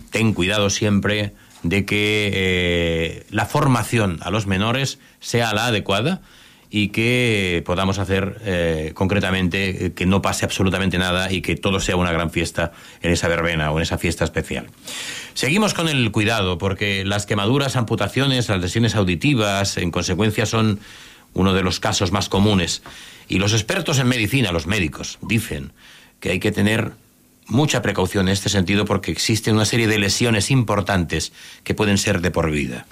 [0.09, 1.33] ten cuidado siempre
[1.69, 6.21] de que eh, la formación a los menores sea la adecuada
[6.69, 11.95] y que podamos hacer eh, concretamente que no pase absolutamente nada y que todo sea
[11.95, 14.67] una gran fiesta en esa verbena o en esa fiesta especial.
[15.33, 20.79] Seguimos con el cuidado porque las quemaduras, amputaciones, las lesiones auditivas, en consecuencia, son
[21.33, 22.83] uno de los casos más comunes.
[23.27, 25.71] Y los expertos en medicina, los médicos, dicen
[26.19, 26.91] que hay que tener
[27.47, 31.31] mucha precaución en este sentido porque existen una serie de lesiones importantes
[31.63, 32.87] que pueden ser de por vida.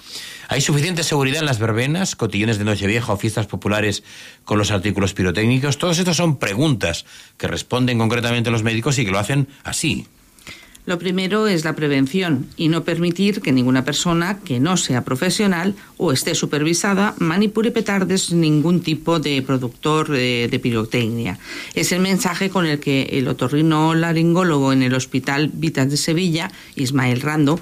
[0.48, 4.02] ¿Hay suficiente seguridad en las verbenas, cotillones de Nochevieja o fiestas populares
[4.44, 5.78] con los artículos pirotécnicos?
[5.78, 7.06] Todas estas son preguntas
[7.38, 10.06] que responden concretamente los médicos y que lo hacen así.
[10.86, 15.74] Lo primero es la prevención y no permitir que ninguna persona que no sea profesional
[15.96, 21.38] o esté supervisada manipule petardes ningún tipo de productor eh, de pirotecnia.
[21.74, 26.50] Es el mensaje con el que el otorrino laringólogo en el Hospital Vitas de Sevilla,
[26.76, 27.58] Ismael Rando,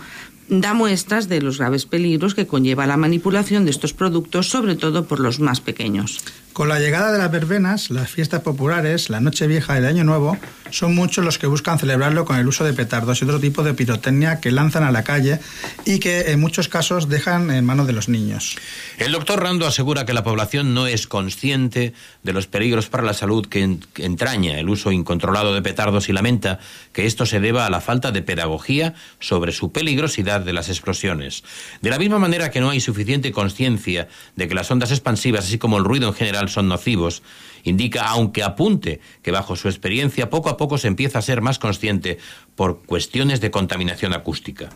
[0.48, 5.06] da muestras de los graves peligros que conlleva la manipulación de estos productos, sobre todo
[5.06, 6.18] por los más pequeños.
[6.52, 10.04] Con la llegada de las verbenas, las fiestas populares, la noche vieja y el año
[10.04, 10.36] nuevo,
[10.70, 13.72] son muchos los que buscan celebrarlo con el uso de petardos y otro tipo de
[13.72, 15.38] pirotecnia que lanzan a la calle
[15.86, 18.56] y que en muchos casos dejan en manos de los niños.
[18.98, 23.14] El doctor Rando asegura que la población no es consciente de los peligros para la
[23.14, 26.58] salud que, en- que entraña el uso incontrolado de petardos y lamenta
[26.92, 31.44] que esto se deba a la falta de pedagogía sobre su peligrosidad de las explosiones.
[31.80, 35.56] De la misma manera que no hay suficiente conciencia de que las ondas expansivas, así
[35.58, 37.22] como el ruido en general, son nocivos,
[37.64, 41.58] indica, aunque apunte, que bajo su experiencia poco a poco se empieza a ser más
[41.58, 42.18] consciente
[42.54, 44.70] por cuestiones de contaminación acústica.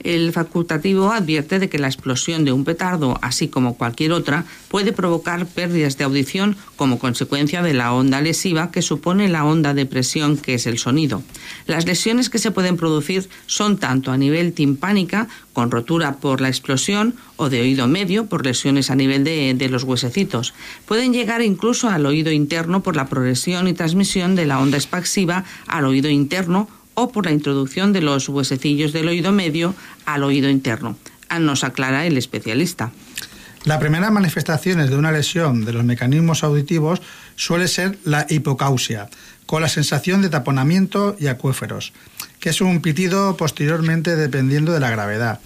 [0.00, 4.92] El facultativo advierte de que la explosión de un petardo, así como cualquier otra, puede
[4.92, 9.86] provocar pérdidas de audición como consecuencia de la onda lesiva que supone la onda de
[9.86, 11.22] presión que es el sonido.
[11.66, 16.48] Las lesiones que se pueden producir son tanto a nivel timpánica, con rotura por la
[16.48, 20.54] explosión, o de oído medio, por lesiones a nivel de, los huesecitos.
[20.86, 25.44] Pueden llegar incluso al oído interno por la progresión y transmisión de la onda expansiva
[25.66, 29.74] al oído interno o por la introducción de los huesecillos del oído medio
[30.06, 30.96] al oído interno.
[31.38, 32.90] Nos aclara el especialista.
[33.64, 37.02] Las primeras manifestaciones de una lesión de los mecanismos auditivos
[37.36, 39.08] suele ser la hipocausia,
[39.46, 41.92] con la sensación de taponamiento y acuíferos,
[42.40, 45.40] que es un pitido posteriormente dependiendo de la gravedad.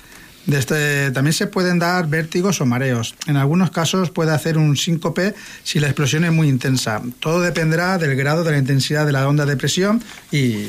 [0.47, 3.15] Este- también se pueden dar vértigos o mareos.
[3.27, 7.03] En algunos casos puede hacer un síncope si la explosión es muy intensa.
[7.19, 10.69] Todo dependerá del grado de la intensidad de la onda de presión y...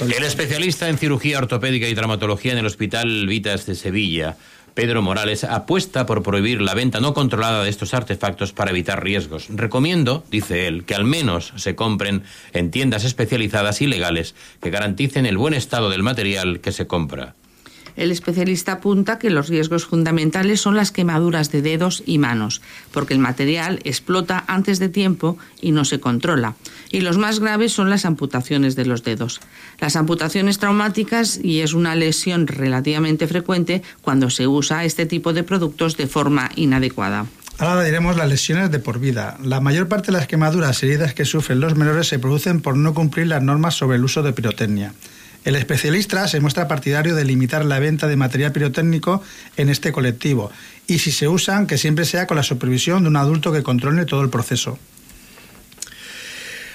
[0.00, 4.36] el especialista en cirugía ortopédica y traumatología en el Hospital Vitas de Sevilla,
[4.74, 9.48] Pedro Morales, apuesta por prohibir la venta no controlada de estos artefactos para evitar riesgos.
[9.48, 12.22] Recomiendo, dice él, que al menos se compren
[12.52, 17.34] en tiendas especializadas y legales que garanticen el buen estado del material que se compra.
[17.98, 22.62] El especialista apunta que los riesgos fundamentales son las quemaduras de dedos y manos,
[22.92, 26.54] porque el material explota antes de tiempo y no se controla.
[26.90, 29.40] Y los más graves son las amputaciones de los dedos.
[29.78, 35.42] Las amputaciones traumáticas y es una lesión relativamente frecuente cuando se usa este tipo de
[35.42, 37.26] productos de forma inadecuada.
[37.58, 39.36] Ahora diremos las lesiones de por vida.
[39.42, 42.76] La mayor parte de las quemaduras y heridas que sufren los menores se producen por
[42.76, 44.94] no cumplir las normas sobre el uso de pirotecnia.
[45.44, 49.22] El especialista se muestra partidario de limitar la venta de material pirotécnico
[49.56, 50.52] en este colectivo
[50.86, 54.04] y si se usan, que siempre sea con la supervisión de un adulto que controle
[54.04, 54.78] todo el proceso.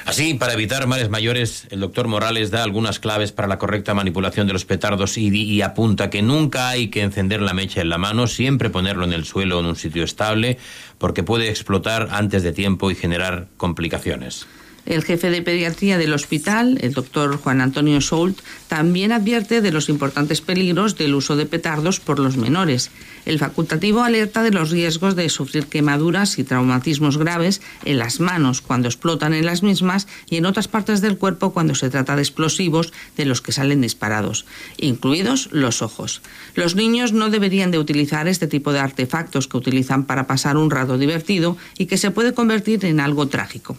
[0.06, 4.48] Así, para evitar males mayores, el doctor Morales da algunas claves para la correcta manipulación
[4.48, 8.28] de los petardos y, apunta que nunca hay que encender la mecha en la mano,
[8.28, 10.58] siempre ponerlo en el suelo en un sitio estable,
[10.98, 14.46] porque puede explotar antes de tiempo y generar complicaciones.
[14.86, 19.88] El jefe de pediatría del hospital, el doctor Juan Antonio Soult, también advierte de los
[19.88, 22.92] importantes peligros del uso de petardos por los menores.
[23.26, 28.60] El facultativo alerta de los riesgos de sufrir quemaduras y traumatismos graves en las manos
[28.60, 32.22] cuando explotan en las mismas y en otras partes del cuerpo cuando se trata de
[32.22, 34.46] explosivos de los que salen disparados,
[34.78, 36.22] incluidos los ojos.
[36.56, 40.70] Los niños no deberían de utilizar este tipo de artefactos que utilizan para pasar un
[40.70, 43.78] rato divertido y que se puede convertir en algo trágico.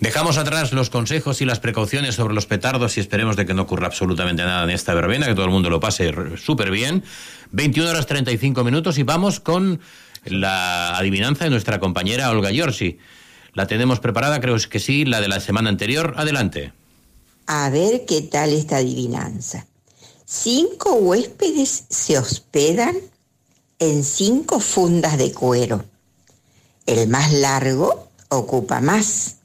[0.00, 3.62] Dejamos atrás los consejos y las precauciones sobre los petardos y esperemos de que no
[3.62, 7.02] ocurra absolutamente nada en esta verbena, que todo el mundo lo pase súper bien.
[7.50, 9.80] 21 horas 35 minutos y vamos con
[10.24, 12.98] la adivinanza de nuestra compañera Olga Giorgi.
[13.54, 16.14] La tenemos preparada, creo que sí, la de la semana anterior.
[16.16, 16.72] Adelante.
[17.46, 19.66] A ver qué tal esta adivinanza.
[20.24, 22.94] Cinco huéspedes se hospedan
[23.80, 25.84] en cinco fundas de cuero.
[26.86, 29.37] El más largo ocupa más.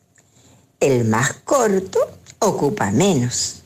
[0.84, 1.99] El más corto
[2.39, 3.59] ocupa menos.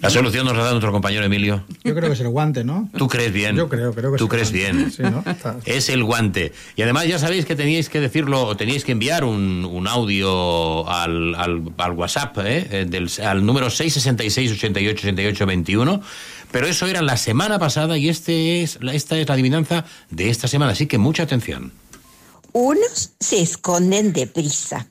[0.00, 1.62] La solución nos la da nuestro compañero Emilio.
[1.84, 2.88] Yo creo que es el guante, ¿no?
[2.96, 3.54] Tú crees bien.
[3.54, 4.72] Yo creo, creo que Tú es el crees guante.
[4.72, 4.90] bien.
[4.90, 5.22] Sí, ¿no?
[5.30, 6.52] Está- Es el guante.
[6.74, 10.88] Y además ya sabéis que teníais que decirlo, o teníais que enviar un, un audio
[10.88, 12.66] al, al- al WhatsApp, ¿eh?
[12.70, 16.00] Eh, del, al número 666 88 88 21.
[16.50, 20.48] Pero eso era la semana pasada y este es, esta es la adivinanza de esta
[20.48, 20.72] semana.
[20.72, 21.72] Así que mucha atención.
[22.52, 24.88] Unos se esconden deprisa,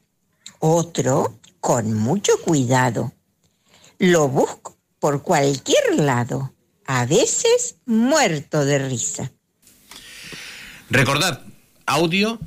[0.66, 3.14] otro con mucho cuidado.
[4.00, 6.54] Lo busco por cualquier lado,
[6.86, 9.32] a veces muerto de risa.
[10.90, 11.42] Recordad,
[11.86, 12.40] audio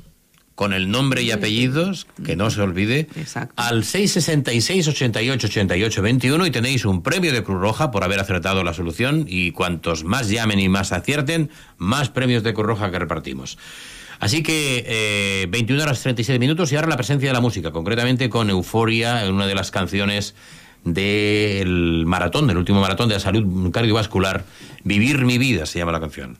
[0.55, 3.07] con el nombre y apellidos, que no se olvide,
[3.55, 8.65] al 666 88 88 21 y tenéis un premio de Cruz Roja por haber acertado
[8.65, 12.99] la solución y cuantos más llamen y más acierten, más premios de Cruz Roja que
[12.99, 13.57] repartimos.
[14.19, 18.29] Así que eh, 21 horas 37 minutos y ahora la presencia de la música, concretamente
[18.29, 20.35] con Euforia, en una de las canciones
[20.83, 24.43] del maratón, del último maratón de la salud cardiovascular,
[24.83, 26.37] Vivir mi vida se llama la canción.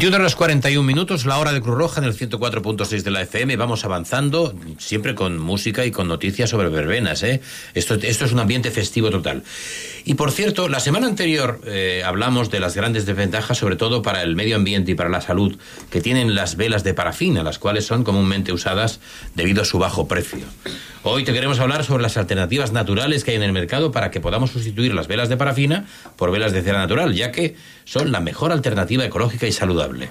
[0.00, 3.54] 21 horas 41 minutos, la hora de Cruz Roja en el 104.6 de la FM.
[3.56, 7.22] Vamos avanzando, siempre con música y con noticias sobre verbenas.
[7.22, 7.42] ¿eh?
[7.74, 9.42] Esto, es un ambiente festivo total.
[10.06, 14.22] Y por cierto, la semana anterior eh, hablamos de las grandes desventajas, sobre todo para
[14.22, 15.58] el medio ambiente y para la salud,
[15.90, 19.00] que tienen las velas de parafina, las cuales son comúnmente usadas
[19.34, 20.46] debido a su bajo precio.
[21.02, 24.20] Hoy te queremos hablar sobre las alternativas naturales que hay en el mercado para que
[24.20, 25.86] podamos sustituir las velas de parafina
[26.16, 30.10] por velas de cera natural, ya que son la mejor alternativa ecológica y saludable.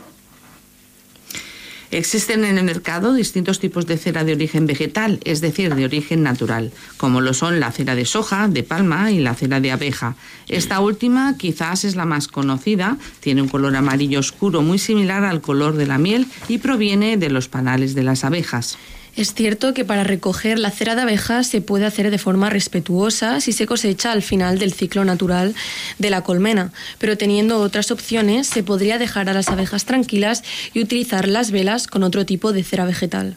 [1.91, 6.23] Existen en el mercado distintos tipos de cera de origen vegetal, es decir, de origen
[6.23, 10.15] natural, como lo son la cera de soja, de palma y la cera de abeja.
[10.47, 15.41] Esta última quizás es la más conocida, tiene un color amarillo oscuro muy similar al
[15.41, 18.77] color de la miel y proviene de los panales de las abejas.
[19.19, 23.41] Es cierto que para recoger la cera de abejas se puede hacer de forma respetuosa
[23.41, 25.55] si se cosecha al final del ciclo natural
[25.97, 30.41] de la colmena, pero teniendo otras opciones se podría dejar a las abejas tranquilas
[30.73, 33.35] y utilizar las velas con otro tipo de cera vegetal.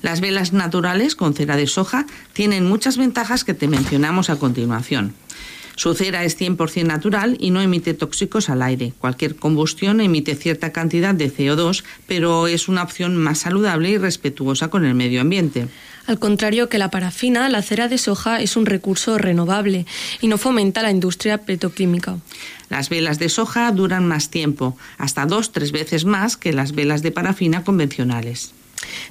[0.00, 5.12] Las velas naturales con cera de soja tienen muchas ventajas que te mencionamos a continuación.
[5.76, 8.94] Su cera es 100% natural y no emite tóxicos al aire.
[8.98, 14.68] Cualquier combustión emite cierta cantidad de CO2, pero es una opción más saludable y respetuosa
[14.68, 15.68] con el medio ambiente.
[16.06, 19.86] Al contrario que la parafina, la cera de soja es un recurso renovable
[20.20, 22.16] y no fomenta la industria petroquímica.
[22.70, 27.02] Las velas de soja duran más tiempo, hasta dos, tres veces más que las velas
[27.02, 28.55] de parafina convencionales.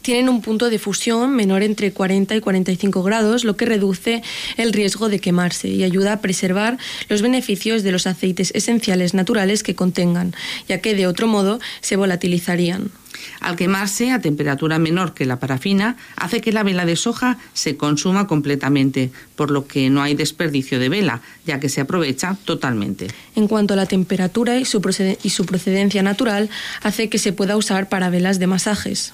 [0.02, 4.22] Tienen un punto de fusión menor entre 40 y 45 grados, lo que reduce
[4.58, 6.78] el riesgo de quemarse y ayuda a preservar
[7.10, 10.34] los beneficios de los aceites esenciales naturales que contengan,
[10.68, 12.92] ya que de otro modo se volatilizarían.
[13.40, 17.78] Al quemarse a temperatura menor que la parafina, hace que la vela de soja se
[17.78, 23.08] consuma completamente, por lo que no hay desperdicio de vela, ya que se aprovecha totalmente.
[23.36, 24.82] En cuanto a la temperatura y su,
[25.24, 26.50] y su procedencia natural,
[26.82, 29.14] hace que se pueda usar para velas de masajes.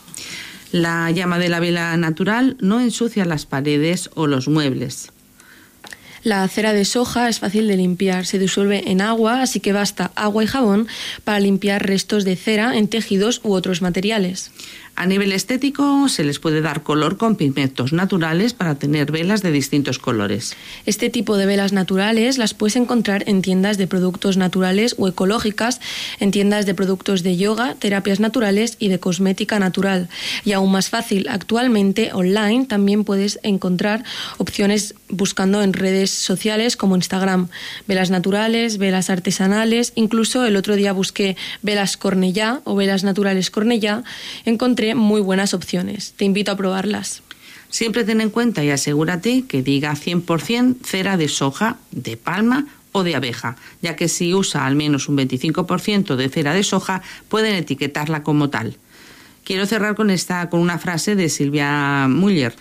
[0.72, 5.12] La llama de la vela natural no ensucia las paredes o los muebles.
[6.24, 10.12] La cera de soja es fácil de limpiar, se disuelve en agua, así que basta
[10.16, 10.88] agua y jabón
[11.24, 14.52] para limpiar restos de cera en tejidos u otros materiales.
[14.96, 19.52] A nivel estético, se les puede dar color con pigmentos naturales para tener velas de
[19.52, 20.56] distintos colores.
[20.86, 25.80] Este tipo de velas naturales las puedes encontrar en tiendas de productos naturales o ecológicas,
[26.20, 30.10] en tiendas de productos de yoga, terapias naturales y de cosmética natural.
[30.44, 34.04] Y aún más fácil, actualmente online también puedes encontrar
[34.38, 37.50] opciones buscando en redes sociales como Instagram,
[37.88, 44.04] velas naturales, velas artesanales, incluso el otro día busqué velas Cornellá o velas naturales Cornellá,
[44.46, 46.14] encontré muy buenas opciones.
[46.18, 47.22] Te invito a probarlas.
[47.70, 53.04] Siempre ten en cuenta y asegúrate que diga 100% cera de soja, de palma o
[53.04, 57.56] de abeja, ya que si usa al menos un 25% de cera de soja, pueden
[57.56, 58.76] etiquetarla como tal.
[59.44, 62.54] Quiero cerrar con, esta, con una frase de Silvia Muller.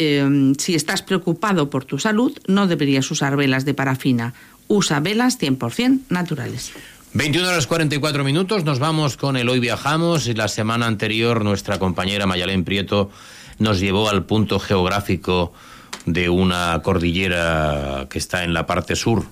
[0.00, 4.32] Eh, si estás preocupado por tu salud, no deberías usar velas de parafina.
[4.68, 6.70] Usa velas 100% naturales.
[7.14, 11.80] 21 horas 44 minutos, nos vamos con el Hoy Viajamos y la semana anterior nuestra
[11.80, 13.10] compañera Mayalén Prieto
[13.58, 15.52] nos llevó al punto geográfico
[16.06, 19.24] de una cordillera que está en la parte sur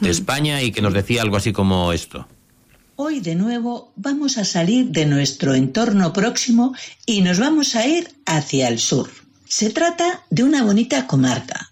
[0.00, 2.26] de España y que nos decía algo así como esto.
[2.94, 8.08] Hoy de nuevo vamos a salir de nuestro entorno próximo y nos vamos a ir
[8.24, 9.10] hacia el sur.
[9.48, 11.70] Se trata de una bonita comarca,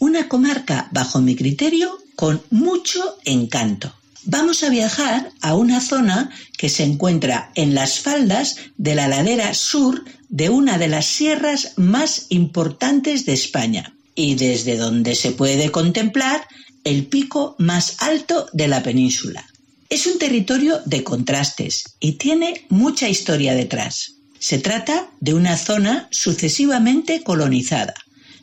[0.00, 3.94] una comarca bajo mi criterio con mucho encanto.
[4.24, 9.54] Vamos a viajar a una zona que se encuentra en las faldas de la ladera
[9.54, 15.70] sur de una de las sierras más importantes de España y desde donde se puede
[15.70, 16.46] contemplar
[16.82, 19.46] el pico más alto de la península.
[19.88, 24.14] Es un territorio de contrastes y tiene mucha historia detrás.
[24.42, 27.94] Se trata de una zona sucesivamente colonizada,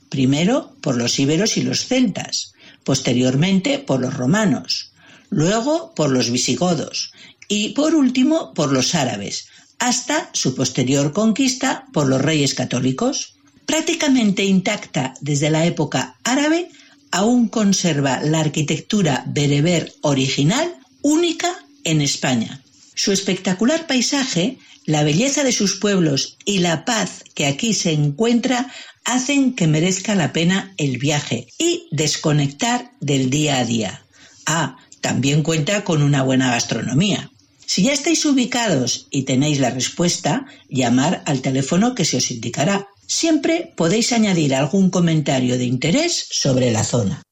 [0.07, 2.53] primero por los íberos y los celtas,
[2.85, 4.93] posteriormente por los romanos,
[5.29, 7.11] luego por los visigodos
[7.49, 13.35] y por último por los árabes, hasta su posterior conquista por los reyes católicos.
[13.65, 16.69] Prácticamente intacta desde la época árabe,
[17.11, 22.63] aún conserva la arquitectura bereber original única en España.
[22.99, 28.69] Su espectacular paisaje, la belleza de sus pueblos y la paz que aquí se encuentra
[29.05, 34.05] hacen que merezca la pena el viaje y desconectar del día a día.
[34.45, 37.31] Ah, también cuenta con una buena gastronomía.
[37.65, 42.89] Si ya estáis ubicados y tenéis la respuesta, llamar al teléfono que se os indicará.
[43.07, 47.23] Siempre podéis añadir algún comentario de interés sobre la zona.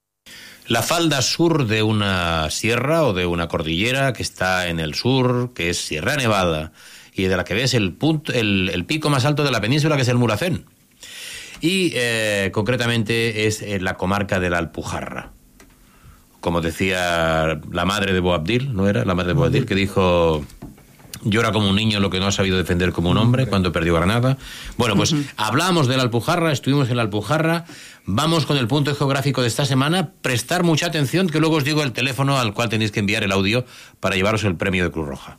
[0.68, 5.54] La falda sur de una sierra o de una cordillera que está en el sur,
[5.54, 6.72] que es Sierra Nevada,
[7.14, 9.96] y de la que ves el, punto, el, el pico más alto de la península,
[9.96, 10.66] que es el Mulhacén.
[11.62, 15.32] Y eh, concretamente es en la comarca de la Alpujarra.
[16.40, 19.06] Como decía la madre de Boabdil, ¿no era?
[19.06, 20.46] La madre de Boabdil, que dijo...
[21.24, 23.94] Llora como un niño lo que no ha sabido defender como un hombre cuando perdió
[23.94, 24.38] Granada.
[24.78, 27.66] Bueno, pues hablamos de la Alpujarra, estuvimos en la Alpujarra.
[28.06, 30.12] Vamos con el punto geográfico de esta semana.
[30.22, 33.32] Prestar mucha atención, que luego os digo el teléfono al cual tenéis que enviar el
[33.32, 33.66] audio
[34.00, 35.38] para llevaros el premio de Cruz Roja.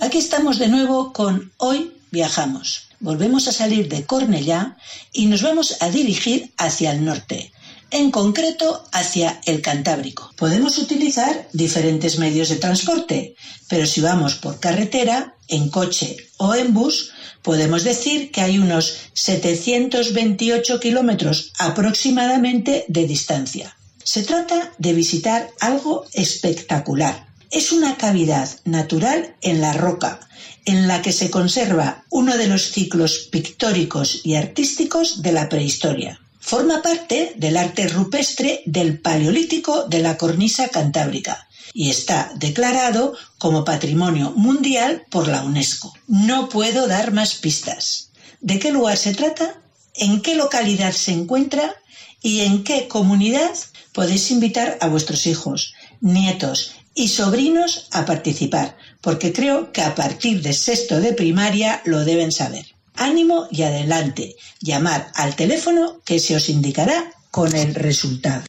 [0.00, 2.88] Aquí estamos de nuevo con Hoy Viajamos.
[2.98, 4.76] Volvemos a salir de Cornellá
[5.12, 7.52] y nos vamos a dirigir hacia el norte,
[7.90, 10.32] en concreto hacia el Cantábrico.
[10.36, 13.34] Podemos utilizar diferentes medios de transporte,
[13.68, 17.12] pero si vamos por carretera, en coche o en bus,
[17.42, 23.76] podemos decir que hay unos 728 kilómetros aproximadamente de distancia.
[24.02, 27.26] Se trata de visitar algo espectacular.
[27.50, 30.20] Es una cavidad natural en la roca,
[30.64, 36.20] en la que se conserva uno de los ciclos pictóricos y artísticos de la prehistoria.
[36.40, 43.64] Forma parte del arte rupestre del Paleolítico de la cornisa cantábrica y está declarado como
[43.64, 45.92] Patrimonio Mundial por la UNESCO.
[46.08, 48.10] No puedo dar más pistas.
[48.40, 49.60] ¿De qué lugar se trata?
[49.94, 51.74] ¿En qué localidad se encuentra?
[52.22, 53.52] ¿Y en qué comunidad
[53.92, 58.76] podéis invitar a vuestros hijos, nietos y sobrinos a participar?
[59.00, 62.66] Porque creo que a partir de sexto de primaria lo deben saber.
[62.96, 64.36] Ánimo y adelante.
[64.60, 68.44] Llamar al teléfono que se os indicará con el resultado.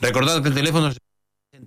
[0.00, 0.98] Recordad que el teléfono es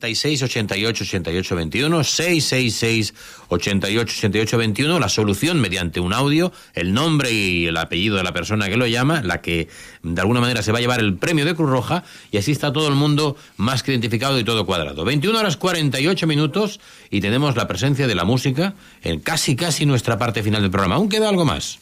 [0.01, 3.13] 66 88 88 21 666
[3.49, 8.31] 88 88 21 la solución mediante un audio el nombre y el apellido de la
[8.31, 9.67] persona que lo llama la que
[10.01, 12.71] de alguna manera se va a llevar el premio de Cruz Roja y así está
[12.71, 17.55] todo el mundo más que identificado y todo cuadrado 21 horas 48 minutos y tenemos
[17.55, 21.27] la presencia de la música en casi casi nuestra parte final del programa aún queda
[21.27, 21.79] algo más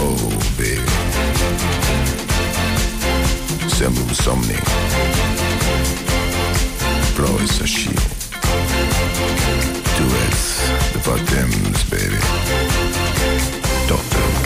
[0.00, 0.80] Oh, baby.
[3.66, 4.58] Siamo insomni.
[7.14, 7.92] Pro e sashi.
[9.96, 10.58] Tu es
[10.92, 12.18] the bottoms, baby.
[13.86, 14.37] Doctor.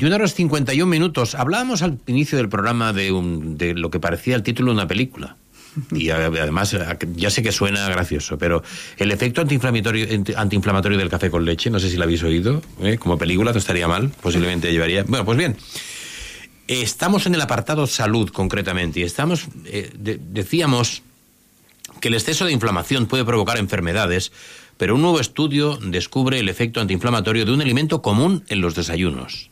[0.00, 1.34] 21 horas 51 minutos.
[1.34, 4.88] Hablábamos al inicio del programa de, un- de lo que parecía el título de una
[4.88, 5.36] película.
[5.92, 6.74] Y además,
[7.16, 8.62] ya sé que suena gracioso, pero
[8.96, 12.62] el efecto antiinflamatorio, anti- antiinflamatorio del café con leche, no sé si lo habéis oído,
[12.82, 12.96] ¿eh?
[12.98, 15.04] como película no estaría mal, posiblemente llevaría...
[15.04, 15.56] Bueno, pues bien,
[16.66, 21.02] estamos en el apartado salud concretamente y estamos, eh, de- decíamos
[22.00, 24.32] que el exceso de inflamación puede provocar enfermedades,
[24.78, 29.49] pero un nuevo estudio descubre el efecto antiinflamatorio de un alimento común en los desayunos.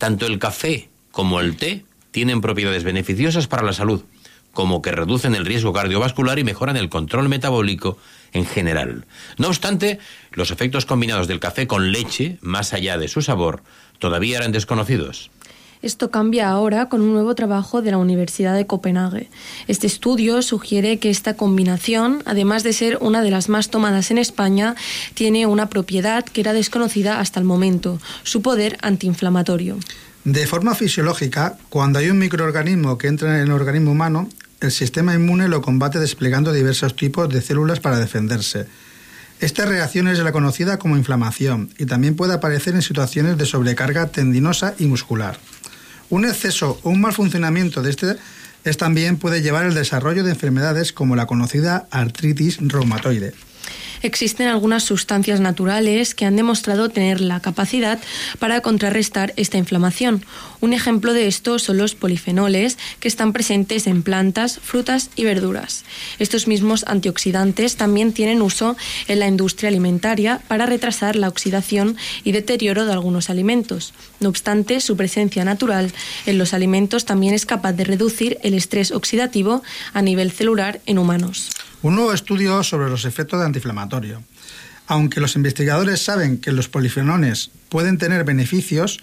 [0.00, 4.02] Tanto el café como el té tienen propiedades beneficiosas para la salud,
[4.50, 7.98] como que reducen el riesgo cardiovascular y mejoran el control metabólico
[8.32, 9.04] en general.
[9.36, 9.98] No obstante,
[10.32, 13.62] los efectos combinados del café con leche, más allá de su sabor,
[13.98, 15.30] todavía eran desconocidos.
[15.82, 19.30] Esto cambia ahora con un nuevo trabajo de la Universidad de Copenhague.
[19.66, 24.18] Este estudio sugiere que esta combinación, además de ser una de las más tomadas en
[24.18, 24.74] España,
[25.14, 29.78] tiene una propiedad que era desconocida hasta el momento, su poder antiinflamatorio.
[30.24, 34.28] De forma fisiológica, cuando hay un microorganismo que entra en el organismo humano,
[34.60, 38.66] el sistema inmune lo combate desplegando diversos tipos de células para defenderse.
[39.40, 44.08] Esta reacción es la conocida como inflamación y también puede aparecer en situaciones de sobrecarga
[44.08, 45.38] tendinosa y muscular.
[46.10, 48.16] Un exceso o un mal funcionamiento de este
[48.64, 53.32] es también puede llevar al desarrollo de enfermedades como la conocida artritis reumatoide.
[54.02, 57.98] Existen algunas sustancias naturales que han demostrado tener la capacidad
[58.38, 60.24] para contrarrestar esta inflamación.
[60.60, 65.84] Un ejemplo de esto son los polifenoles que están presentes en plantas, frutas y verduras.
[66.18, 68.76] Estos mismos antioxidantes también tienen uso
[69.06, 73.92] en la industria alimentaria para retrasar la oxidación y deterioro de algunos alimentos.
[74.18, 75.92] No obstante, su presencia natural
[76.24, 80.98] en los alimentos también es capaz de reducir el estrés oxidativo a nivel celular en
[80.98, 81.50] humanos.
[81.82, 84.22] Un nuevo estudio sobre los efectos de antiinflamatorio.
[84.86, 89.00] Aunque los investigadores saben que los polifenoles pueden tener beneficios,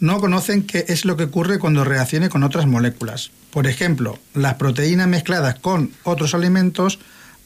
[0.00, 3.30] no conocen qué es lo que ocurre cuando reaccione con otras moléculas.
[3.50, 6.98] Por ejemplo, las proteínas mezcladas con otros alimentos.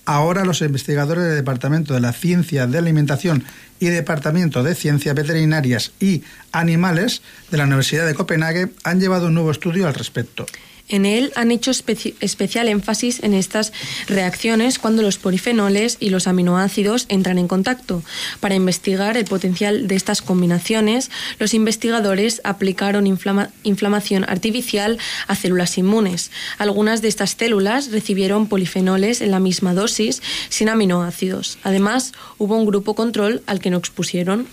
[0.07, 3.45] Ahora los investigadores del Departamento de la Ciencia de Alimentación
[3.79, 7.23] y Departamento de Ciencias Veterinarias y Animales
[7.53, 10.47] de la Universidad de Copenhague han llevado un nuevo estudio al respecto.
[10.89, 13.73] En él han hecho especi- especial énfasis en estas
[14.07, 18.03] reacciones cuando los polifenoles y los aminoácidos entran en contacto.
[18.41, 25.79] Para investigar el potencial de estas combinaciones, los investigadores aplicaron inflama- inflamación artificial a células
[25.79, 26.31] inmunes.
[26.59, 31.59] Algunas de estas células recibieron polifenoles en la misma dosis sin aminoácidos.
[31.63, 34.47] Además, hubo un grupo control al que no expusieron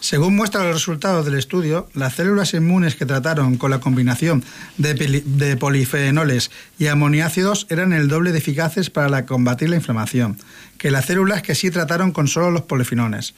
[0.00, 4.44] Según muestran los resultados del estudio, las células inmunes que trataron con la combinación
[4.78, 10.38] de, polifenoles y amoniácidos eran el doble de eficaces para combatir la inflamación
[10.78, 13.34] que las células que sí trataron con solo los polifenoles.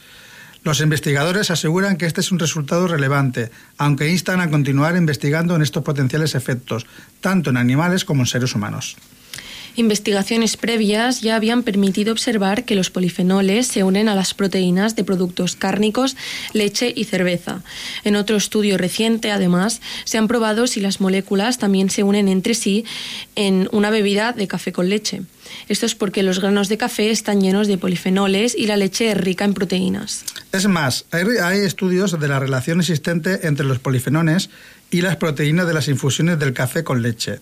[0.63, 5.61] Los investigadores aseguran que este es un resultado relevante, aunque instan a continuar investigando en
[5.61, 6.87] estos potenciales efectos,
[7.21, 8.97] tanto en animales como en seres humanos.
[9.75, 15.03] Investigaciones previas ya habían permitido observar que los polifenoles se unen a las proteínas de
[15.03, 16.15] productos cárnicos,
[16.53, 17.61] leche y cerveza.
[18.03, 22.53] En otro estudio reciente, además, se han probado si las moléculas también se unen entre
[22.53, 22.85] sí
[23.35, 25.23] en una bebida de café con leche.
[25.67, 29.17] Esto es porque los granos de café están llenos de polifenoles y la leche es
[29.17, 30.23] rica en proteínas.
[30.51, 34.49] Es más, hay, hay estudios de la relación existente entre los polifenoles
[34.89, 37.39] y las proteínas de las infusiones del café con leche.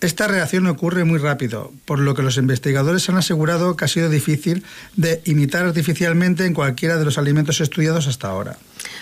[0.00, 4.10] Esta reacción ocurre muy rápido, por lo que los investigadores han asegurado que ha sido
[4.10, 4.62] difícil
[4.94, 8.58] de imitar artificialmente en cualquiera de los alimentos estudiados hasta ahora.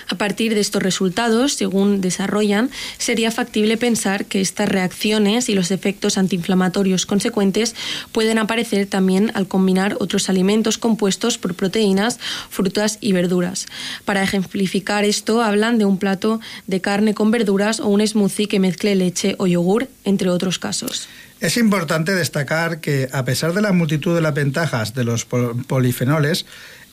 [0.09, 5.71] A partir de estos resultados, según desarrollan, sería factible pensar que estas reacciones y los
[5.71, 7.75] efectos antiinflamatorios consecuentes
[8.13, 12.19] pueden aparecer también al combinar otros alimentos compuestos por proteínas,
[12.51, 13.67] frutas y verduras.
[14.05, 18.61] Para ejemplificar esto, hablan de un plato de carne con verduras o un smoothie que
[18.61, 21.09] mezcle leche o yogur, entre otros casos.
[21.41, 25.65] Es importante destacar que, a pesar de la multitud de las ventajas de los pol-
[25.67, 26.47] polifenoles,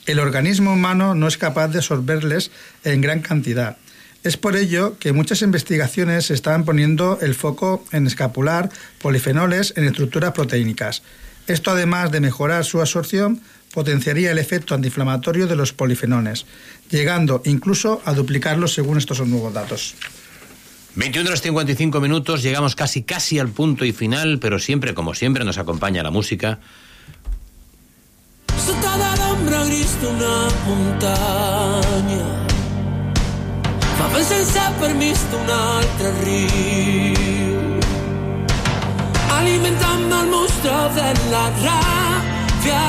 [0.06, 2.50] el organismo humano no es capaz de absorberles
[2.84, 3.76] en gran cantidad.
[4.24, 10.32] Es por ello que muchas investigaciones están poniendo el foco en escapular polifenoles en estructuras
[10.32, 11.02] proteínicas.
[11.48, 13.40] Esto, además de mejorar su absorción,
[13.72, 16.46] potenciaría el efecto antiinflamatorio de los polifenoles,
[16.88, 19.96] llegando incluso a duplicarlos según estos nuevos datos.
[20.94, 25.42] 21 horas 55 minutos, llegamos casi casi al punto y final, pero siempre, como siempre,
[25.42, 26.60] nos acompaña la música.
[28.66, 30.34] Sota de l'ombra gris d'una
[30.66, 32.26] muntanya.
[33.96, 37.58] Fa Navem sense permís d'un altre riu.
[39.38, 42.84] Alimentant el monstre de la ràbia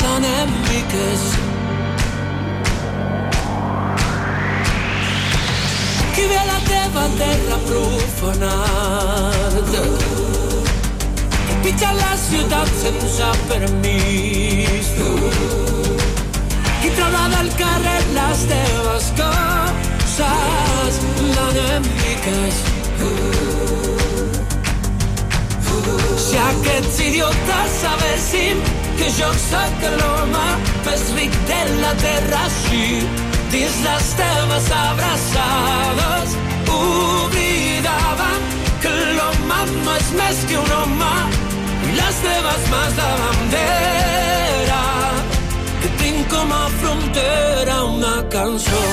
[0.00, 1.24] l'enemic és
[6.14, 9.09] qui ve a la teva terra profanada
[11.80, 14.88] qui pitja la ciutat sense permís
[16.82, 20.98] qui traurà del carrer les teves coses
[21.36, 22.56] l'enemic és
[26.20, 28.56] si aquests idiotes sabessin
[28.98, 30.48] que jo sóc l'home
[30.86, 33.00] més ric de la terra així
[33.50, 36.36] dins les teves abraçades
[36.76, 38.50] oblidaven
[38.82, 41.49] que l'home no és més que un home
[42.00, 44.82] les teves mans de bandera
[45.82, 48.84] que tinc com a frontera una cançó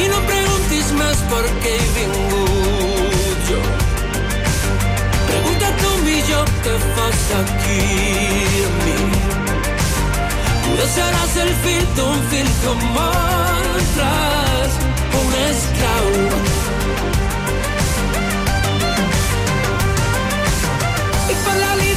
[0.00, 3.60] i no em preguntis més per què he vingut jo.
[5.30, 7.80] Pregunta tu millor què fas aquí
[8.68, 8.98] amb mi.
[10.80, 14.80] Tu seràs el fill d'un fill com altres,
[15.20, 16.08] un esclau.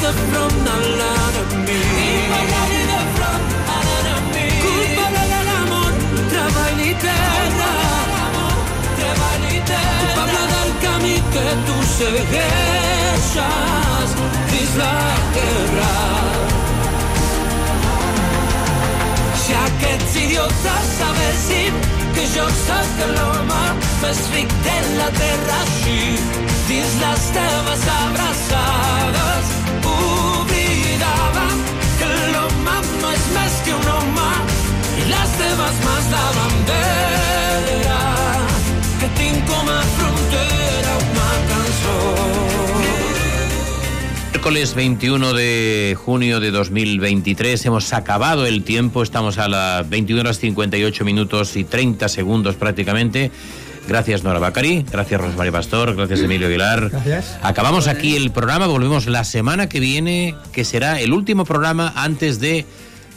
[0.04, 0.78] De front a
[3.16, 4.58] front a l'enemic.
[4.64, 5.93] Culpable de l'amor,
[6.32, 7.72] treball i terra.
[8.97, 13.39] Culpable del camí que tu segueixes
[14.51, 14.97] dins la
[15.38, 15.95] guerra.
[19.45, 21.74] Si aquests idiotes sabessin
[22.14, 23.66] que jo sóc l'home
[24.04, 26.01] més ric de la terra així
[26.68, 29.62] dins les teves abraçades
[30.94, 31.56] oblidaven
[32.00, 34.30] que l'home no és més que un home
[35.02, 38.02] i les teves mans de bandera
[39.02, 41.32] que tinc com a frontera una
[44.34, 50.38] Miércoles 21 de junio de 2023 hemos acabado el tiempo, estamos a las 21 horas
[50.39, 53.32] 58 minutos y 30 segundos prácticamente.
[53.88, 56.89] Gracias Nora Bacari, gracias Rosmarie Pastor, gracias Emilio Aguilar.
[56.89, 57.38] Gracias.
[57.41, 62.39] Acabamos aquí el programa, volvemos la semana que viene, que será el último programa antes
[62.39, 62.65] de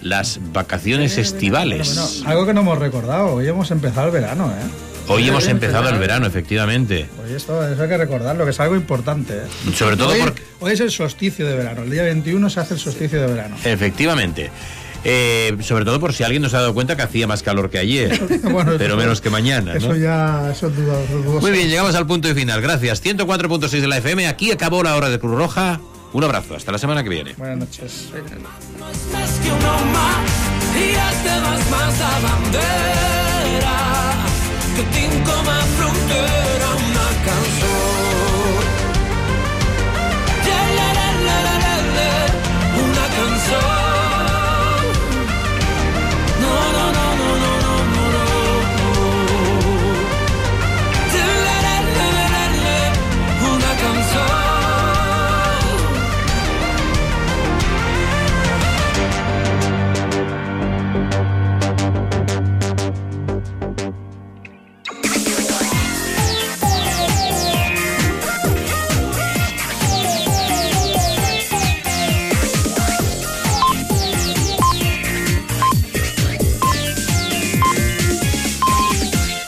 [0.02, 1.94] las vacaciones estivales.
[1.94, 4.86] Bueno, algo que no hemos recordado, hoy hemos empezado el verano, ¿eh?
[5.08, 7.08] Hoy hemos empezado el verano, efectivamente.
[7.22, 9.34] Hoy esto, eso hay que recordarlo, que es algo importante.
[9.36, 9.72] ¿eh?
[9.72, 10.42] Sobre todo hoy, porque...
[10.58, 13.56] Hoy es el solsticio de verano, el día 21 se hace el solsticio de verano.
[13.64, 14.50] Efectivamente.
[15.08, 17.70] Eh, sobre todo por si alguien no se ha dado cuenta que hacía más calor
[17.70, 19.72] que ayer, Bueno, pero eso- menos que mañana.
[19.74, 19.78] ¿no?
[19.78, 21.40] Eso ya eso es duda-.
[21.40, 22.60] Muy bien, llegamos al punto y final.
[22.60, 23.04] Gracias.
[23.04, 24.26] 104.6 de la FM.
[24.26, 25.80] Aquí acabó la hora de Cruz Roja.
[26.12, 26.56] Un abrazo.
[26.56, 27.34] Hasta la semana que viene.
[27.36, 28.08] Buenas noches.
[28.12, 29.50] que
[32.22, 33.76] bandera
[34.76, 34.82] que
[35.76, 36.55] frontera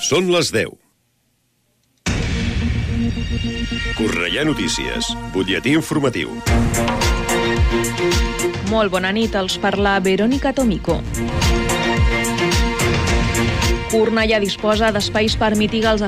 [0.09, 0.71] Són les 10.
[3.99, 6.31] Correia Notícies, butlletí informatiu.
[8.71, 10.97] Molt bona nit, els parla Verónica Tomico.
[13.93, 15.97] Cornellà disposa d'espais per mitigar els